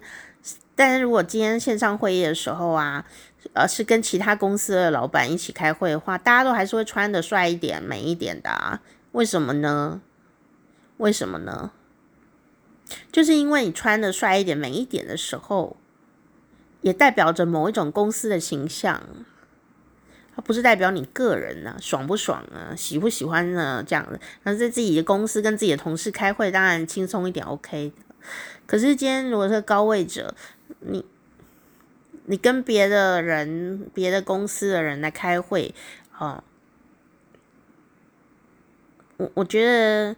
[0.76, 3.04] 但是如果今天线上会议的时候啊，
[3.54, 8.80] 呃，是跟其他公司的老板一起开会的话，大家都还是会穿的帅一点、美一点的。
[9.12, 10.00] 为什么呢？
[10.98, 11.72] 为什么呢？
[13.12, 15.78] 就是因为你穿的帅一点、美一点的时候，
[16.82, 19.02] 也代表着某一种公司的形象。
[20.34, 23.84] 它不是代表你个人呢、啊，爽不爽啊，喜不喜欢呢？
[23.86, 27.92] 这样的，那在自己的公司跟自己的同事开会，当然轻松一点，OK。
[28.66, 30.34] 可是今天如果是高位者，
[30.80, 31.06] 你
[32.28, 35.76] 你跟别的人、别的公司的人来开会，
[36.14, 36.42] 啊，
[39.18, 40.16] 我我觉得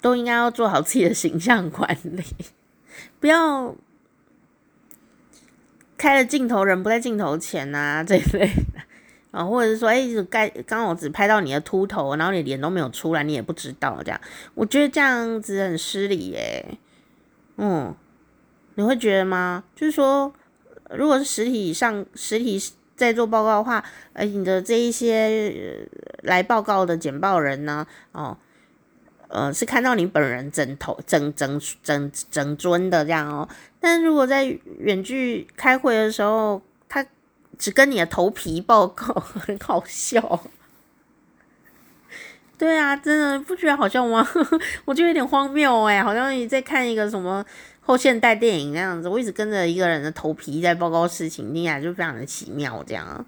[0.00, 2.24] 都应该要做好自己的形象管理，
[3.20, 3.76] 不要。
[6.02, 8.80] 开了镜头，人不在镜头前呐、啊， 这一类的
[9.30, 14.20] 啊，或者是说，哎、欸，该刚好只拍到你的秃头，然后你脸都没有出来，你也不知道这样，
[14.54, 16.76] 我觉得这样子很失礼耶。
[17.56, 17.94] 嗯，
[18.74, 19.62] 你会觉得吗？
[19.76, 20.34] 就是说，
[20.90, 22.60] 如果是实体上实体
[22.96, 23.84] 在做报告的话，
[24.14, 25.86] 呃，你的这一些
[26.24, 28.36] 来报告的简报人呢，哦。
[29.32, 33.48] 呃，是看到你本人整头整整整整尊的这样哦，
[33.80, 34.44] 但如果在
[34.78, 37.04] 远距开会的时候，他
[37.58, 40.44] 只跟你的头皮报告， 很好笑。
[42.58, 44.24] 对啊，真的不觉得好笑吗？
[44.84, 47.44] 我就有点荒谬哎，好像你在看一个什么
[47.80, 49.08] 后现代电影那样子。
[49.08, 53.26] 我一直跟着一个人的头皮在报告事情，听起来就非常的奇妙这样。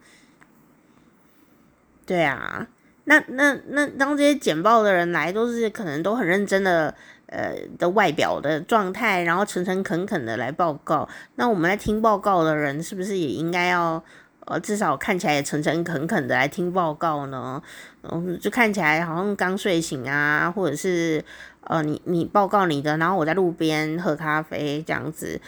[2.07, 2.69] 对啊。
[3.05, 6.95] 那那那当这些简报的人来，都是可能都很认真的，
[7.27, 11.09] 呃的外表的状态，然后诚诚恳恳的来报告。
[11.37, 14.03] 那我们来听报告的人，是不是也应该要，
[14.47, 17.63] 呃，至少看起来也诚诚恳恳的来听报告呢？
[18.03, 21.23] 嗯，就看起来好像刚睡醒啊，或者是，
[21.63, 25.41] 呃，你你报告你的，然后我在路边喝咖啡这样子。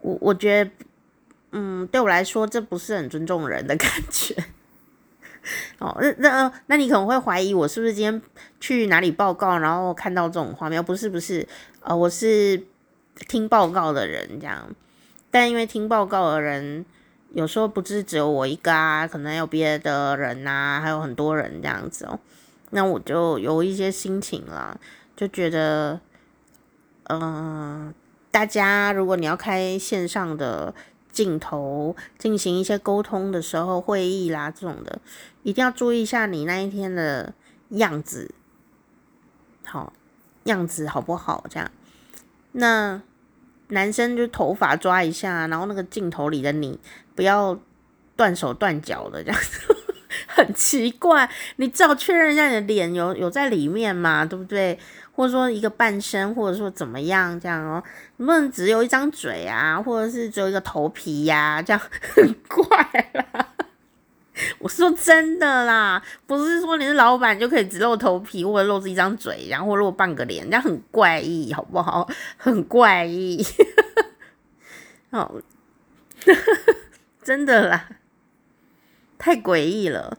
[0.00, 0.70] 我我觉得，
[1.52, 4.34] 嗯，对我来说，这不是很尊重人的感觉。
[5.78, 8.22] 哦，那那那你可能会怀疑我是不是今天
[8.60, 10.82] 去哪里报告，然后看到这种画面？
[10.84, 11.46] 不是不是，
[11.80, 12.62] 呃，我是
[13.28, 14.68] 听报告的人这样。
[15.30, 16.84] 但因为听报告的人
[17.32, 22.18] 有时候不是只有我一个啊，可能有别的人呐，还有很多人这样子哦。
[22.70, 24.78] 那我就有一些心情了，
[25.16, 26.00] 就觉得，
[27.08, 27.92] 嗯、
[28.30, 30.74] 大家如果你要开线上的。
[31.12, 34.98] 镜头进行一些沟通的时候，会议啦这种的，
[35.42, 37.34] 一定要注意一下你那一天的
[37.68, 38.34] 样子，
[39.64, 39.92] 好，
[40.44, 41.44] 样子好不好？
[41.50, 41.70] 这样，
[42.52, 43.02] 那
[43.68, 46.80] 男生就头发抓一下，然后那个镜头里的你
[47.14, 47.58] 不要
[48.16, 49.76] 断手断脚的这样子，
[50.26, 51.30] 很奇怪。
[51.56, 54.78] 你至少确认一下你的脸有有在里面嘛，对不对？
[55.14, 57.82] 或者说一个半身，或者说怎么样这样哦？
[58.16, 61.80] 能不能只有一张嘴啊，或者是只有一个头皮呀、这样
[62.14, 62.64] 很怪
[63.12, 63.48] 啦。
[64.58, 72.08] 我说真的啦，不是说你是老板就可以只露头皮，或者露着一张嘴，然后露半个脸，这样很怪异，好不好？
[72.38, 73.44] 很怪异。
[75.10, 75.42] 哦，
[77.22, 77.88] 真的啦，
[79.18, 80.16] 太诡异了。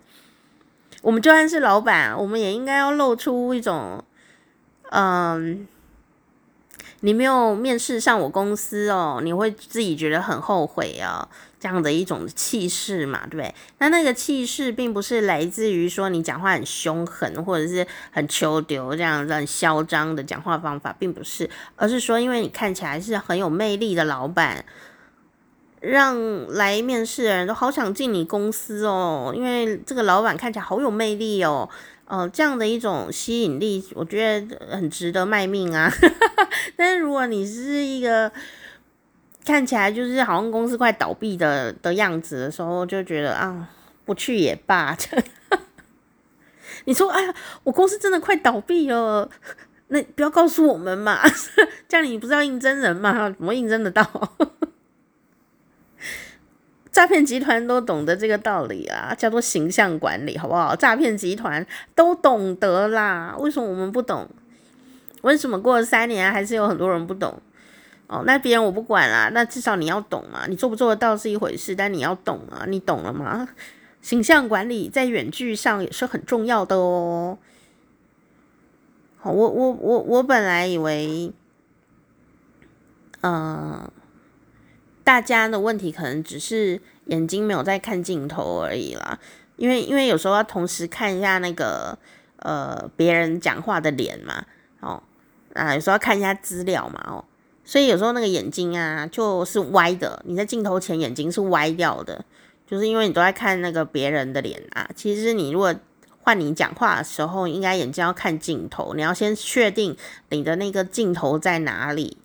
[1.01, 4.05] 我们就算是老板，我们也应该要露出一种。
[4.95, 5.67] 嗯，
[6.99, 11.27] 你没有面试上我公司哦，你会自己觉得很后悔啊，
[11.59, 13.55] 这样的一种气势嘛，对不对？
[13.79, 24.63] 那那个气势并不是来自于说你讲话很凶狠，或者是很求丢这样子很嚣张的讲话方法，并不是，而是说因为你看起来是很有魅力的老板，
[25.79, 31.67] 让来面试的人都好想进你公司哦，因为这个老板看起来好有魅力哦。
[32.05, 35.91] 哦，这样的一种吸引力，我觉得很值得卖命啊！
[36.75, 38.31] 但是如果你是一个
[39.45, 43.69] 看起来就是好像公司快倒闭的的样子的时候，就觉得啊，
[44.05, 44.95] 不去也罢。
[46.85, 47.33] 你说，哎呀，
[47.63, 49.29] 我公司真的快倒闭了，
[49.87, 51.21] 那不要告诉我们嘛？
[51.87, 53.29] 这样你不是要应征人吗？
[53.31, 54.03] 怎么应征得到？
[56.93, 60.75] 诈骗集团都懂得这个道理啊，叫做形象管理，好不好？
[60.75, 61.65] 诈骗集团
[61.95, 64.29] 都懂得啦，为什么我们不懂？
[65.23, 67.41] 为什么过了三年还是有很多人不懂？
[68.05, 73.49] 哦，那别人我不管啦，那至少你要懂嘛，你做不做得到是一回事，但你要懂啊，你懂了吗？
[74.01, 77.39] 形象管理在远距上也是很重要的哦。
[79.17, 81.31] 好，我我我我本来以为，
[83.21, 83.89] 呃，
[85.03, 89.19] 大家的问题可能只是眼睛没有在看镜头而已啦，
[89.57, 91.97] 因为因为有时候要同时看一下那个
[92.37, 94.45] 呃别人讲话的脸嘛，
[94.79, 95.03] 哦，
[95.53, 97.25] 啊有时候要看一下资料嘛，哦，
[97.63, 102.23] 所以有时候那个眼睛啊就是歪的，你在镜头前眼睛是歪掉的。
[102.65, 105.75] 就是因为你都在看那个别人的脸啊，其实你如果
[106.21, 109.95] 换你讲话的时候，应该眼睛要看镜头，你要先确定
[110.29, 112.17] 你的那个镜头在哪里。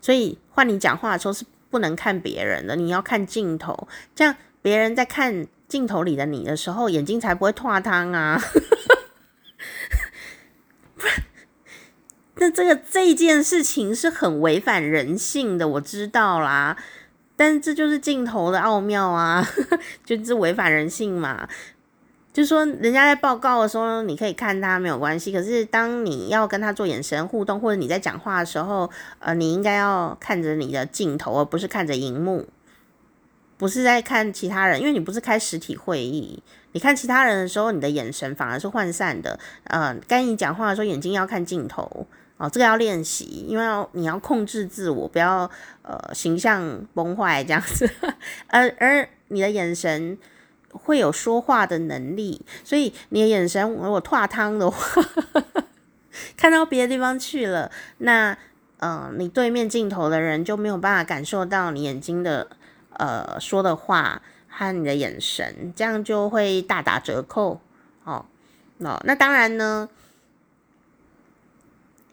[0.00, 1.44] 所以换你讲话的时候是
[1.74, 8.38] 不能看别人的，你要看镜头，这样别人在看镜头里的你的时候，眼睛才不会脱汤啊。
[10.94, 11.24] 不然，
[12.36, 16.76] 那这个这件事情是很违反人性的，我知道啦。
[17.34, 19.44] 但这就是镜头的奥妙啊，
[20.06, 21.48] 就是违反人性嘛。
[22.34, 25.32] 就是说，人家在报告的时候，你可以看他没有关系。
[25.32, 32.44] 可是当你要跟他做眼神互动，或者你在讲话的时候，呃，你应该要看着你的镜头，而不是看着荧幕，
[33.56, 36.42] 不是在看其他人，因为你不是开实体会议。
[36.72, 39.38] 你看其他人的时候，你的眼神反而是涣散的。
[39.68, 42.04] 呃，该你讲话的时候，眼睛要看镜头。
[42.36, 45.48] 哦，这个要练习，因为要你要控制自我，不要
[45.82, 47.88] 呃形象崩坏这样子。
[48.50, 50.18] 而而你的眼神
[50.74, 55.02] 会有说话的能力，所以你的眼神如果拓汤的话，
[56.36, 58.36] 看到别的地方去了，那
[58.78, 62.48] 呃你对面镜头的人就没有办法感受到你眼睛的
[62.92, 67.60] 呃说的话和你的眼神，这样就会大打折扣。
[68.04, 68.26] 哦，
[68.78, 69.88] 哦，那当然呢。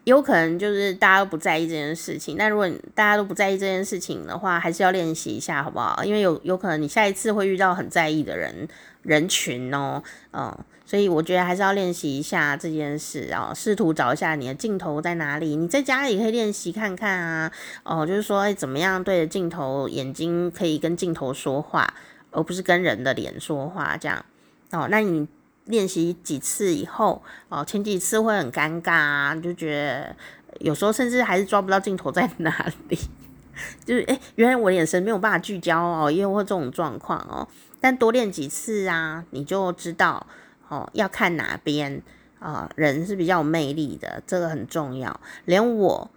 [0.06, 6.04] 有可能就是大家都不在意这件事情，但如果大家都不在意这件事情的话，还是要练习一下，好不好？
[6.04, 8.68] 因为有有可能你下一次会遇到很在意的人
[9.04, 10.02] 人群哦，
[10.34, 10.52] 嗯，
[10.88, 15.56] 所以我觉得还是要练习一下这件事啊，试图找一下你的镜头在哪里。
[15.56, 17.52] 你在家里可以练习看看啊，
[17.84, 21.94] 哦，就是说，哎，怎么样对着镜头，眼睛可以跟镜头说话，
[22.32, 24.26] 而不是跟人的脸说话，这样
[24.72, 25.28] 哦，那你。
[25.66, 30.16] 练习几次以后，哦，前几次会很尴尬啊，就觉得
[30.60, 32.98] 有时候甚至还是抓不到镜头在哪里，
[33.86, 37.48] 就是诶，原来我眼神没有办法聚焦哦，因为会这种状况哦。
[37.80, 40.26] 但多练几次啊，你就知道
[40.68, 42.02] 哦，要看哪边
[42.40, 45.20] 啊，人是比较有魅力的，这个很重要。
[45.46, 46.12] 连我，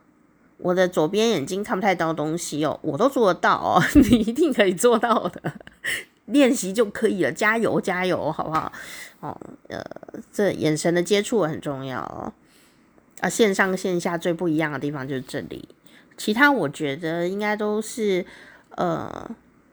[0.59, 5.53] 我的左边眼睛看不太到东西哦，我都做得到哦， 你一定可以做到的。
[6.27, 8.73] 练习就可以了，加油加油，好不好？
[9.21, 9.85] 哦，呃，
[10.33, 12.33] 这眼神的接触很重要哦。
[13.21, 15.69] 啊，线上线下最不一样的地方就是这里，
[16.17, 18.27] 其他我觉得应该都是
[18.71, 19.31] 呃，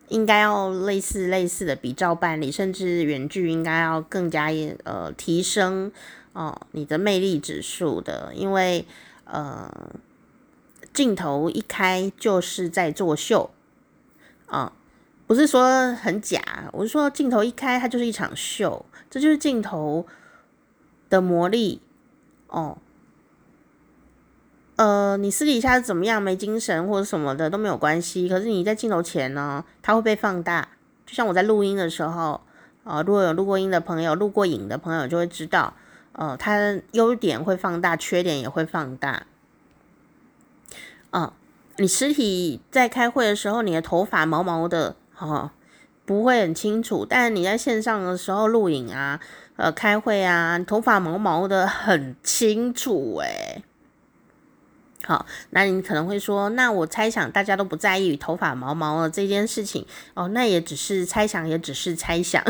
[0.09, 4.49] 应该要类似类似的比照办理，甚至远距应该要更加
[4.83, 5.91] 呃提升
[6.33, 8.85] 哦你的魅力指数的，因为
[9.25, 9.69] 呃
[10.93, 13.51] 镜头一开就是在作秀
[14.47, 14.73] 啊。
[15.31, 16.41] 不是说很假，
[16.73, 20.05] 我是说镜头一开，它就是一场秀，这就是镜头
[21.09, 21.79] 的魔力
[22.47, 22.77] 哦。
[24.75, 30.67] 呃，你私底下是怎么样，没精神或者什么的都没有关系，可是你在镜头前呢，它会被放大。
[31.05, 32.41] 就像我在录音的时候，
[32.83, 35.73] 呃，如果有录过音的朋友、录过影的朋友就会知道，
[36.11, 39.25] 呃，它优点会放大，缺点也会放大。
[41.11, 41.31] 呃，
[41.77, 44.97] 你实体在开会的时候，你的头发毛毛的。
[45.21, 45.51] 哦，
[46.05, 49.19] 不会很清楚，但你在线上的时候录影啊，
[49.55, 53.63] 呃，开会啊，头发毛毛的很清楚诶。
[55.03, 62.43] 好，那你可能会说，那我猜想大家都不在意头发毛毛的这件事情哦，那也只是猜想，也只是猜想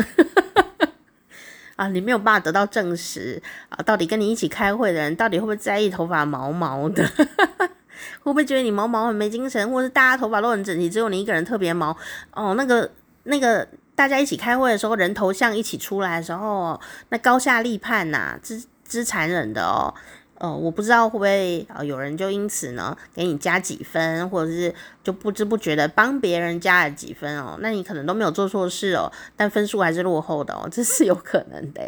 [1.76, 7.06] 啊，你没有办法得到证实啊，到底跟你一起开会的人到底会不会在意头发毛毛的？
[8.22, 11.96] 会不会觉得你毛毛很没精神，或者是大家头发都很整齐，只有你一个人特别毛？
[12.32, 12.90] 哦，那个
[13.24, 16.80] 那个，大家一起开会的时候，人头像一起出来的时候，
[17.10, 19.92] 那高下立判呐、啊，之之残忍的哦。
[20.38, 24.74] 哦，我不知道会不会啊，有人就因此呢给你加几分，或者是
[25.04, 27.56] 就不知不觉的帮别人加了几分哦。
[27.60, 31.82] 那你可能都没有做错事哦，但分数还是落后的哦，这是有可能的。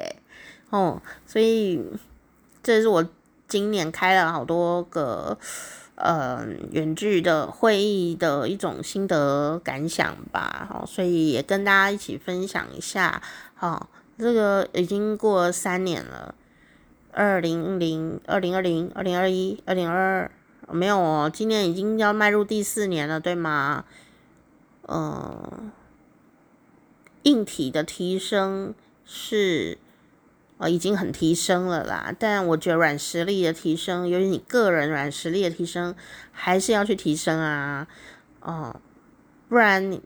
[0.70, 1.82] 哦，所以
[2.62, 3.04] 这是我。
[3.46, 5.38] 今年开了好多个
[6.04, 13.22] 呃远距的会议的一种心得感想吧，好，所以也跟大家一起分享一下。
[13.54, 13.88] 好，
[14.18, 16.34] 这个已经过三年了，
[17.10, 20.30] 二零零二零二零二零二一二零二二。
[20.72, 23.84] 没有哦，今年已经要迈入第四年了，对吗？
[24.86, 25.60] 嗯、呃，
[27.24, 28.74] 硬体的提升
[29.04, 29.76] 是
[30.64, 35.94] 呃已经很提升了啦，但我觉得软实力的提升，由于你个人软实力的提升，
[36.32, 37.86] 还是要去提升啊，
[38.40, 38.74] 哦、
[39.46, 40.00] 不然你，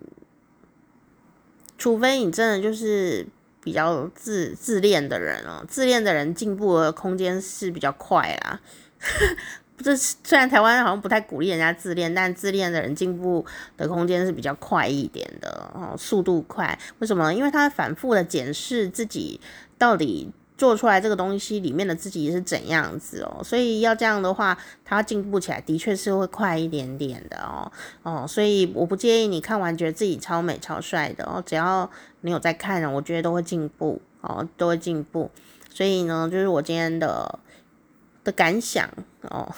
[1.78, 3.24] 除非你真的就是
[3.62, 8.60] 比较自自恋的人哦，自恋的人进步的空间是比较快啦。
[9.80, 13.46] 这虽然台湾好像不太鼓励人家自恋，但自恋的人进步
[13.76, 16.76] 的空间是比较快一点的哦，速度快。
[16.98, 17.32] 为什么？
[17.32, 19.40] 因为他反复的检视自己
[19.78, 31.90] 到底做出来这个东西里面的自己是怎样子哦，所以要这样的话，他进步起来的确是会快一点点的哦哦，所以我不介意你看完觉得自己超美超帅的哦，只要
[32.20, 35.30] 你有在看，我觉得都会进步哦，都会进步。
[35.72, 37.38] 所以呢，就是我今天的。
[38.24, 38.86] 的感想
[39.22, 39.50] 哦，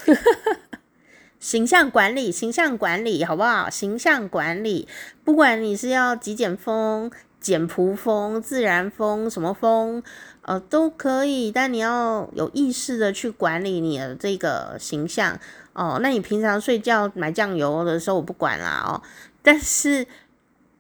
[1.41, 3.69] 形象管理，形象管理，好不好？
[3.69, 4.87] 形象管理，
[5.25, 10.01] 不管你是要极简风、简朴风、自然风，什么风，
[10.43, 11.51] 呃，都可以。
[11.53, 15.39] 但你要有意识的去管理你的这个形象
[15.73, 15.99] 哦。
[16.03, 19.03] 那你平常睡觉买酱油的时候，我不管啦哦。
[19.43, 20.07] 但是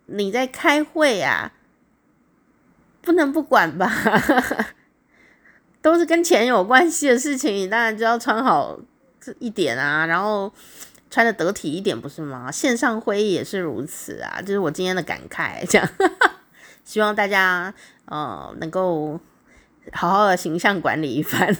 [0.06, 1.52] 你在开会啊，
[3.00, 3.90] 不能不管吧？
[5.82, 8.78] 都是跟钱有关系的事情，你当然就要穿好
[9.38, 10.52] 一点啊，然后
[11.11, 12.52] 穿得得体一点，不是吗？
[12.52, 15.88] 线上会议也是如此啊，就是我今天的感慨，这样，
[16.84, 17.72] 希望大家
[18.04, 19.18] 呃能够
[19.93, 21.57] 好好的形象管理一番。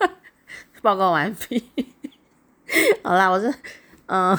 [0.82, 1.64] 报告完毕。
[3.02, 3.52] 好啦，我是
[4.06, 4.36] 嗯，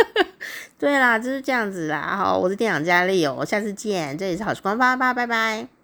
[0.78, 2.16] 对啦，就是这样子啦。
[2.16, 5.75] 好，我是店长佳丽哦，下次见，这里是好时光吧吧，拜拜。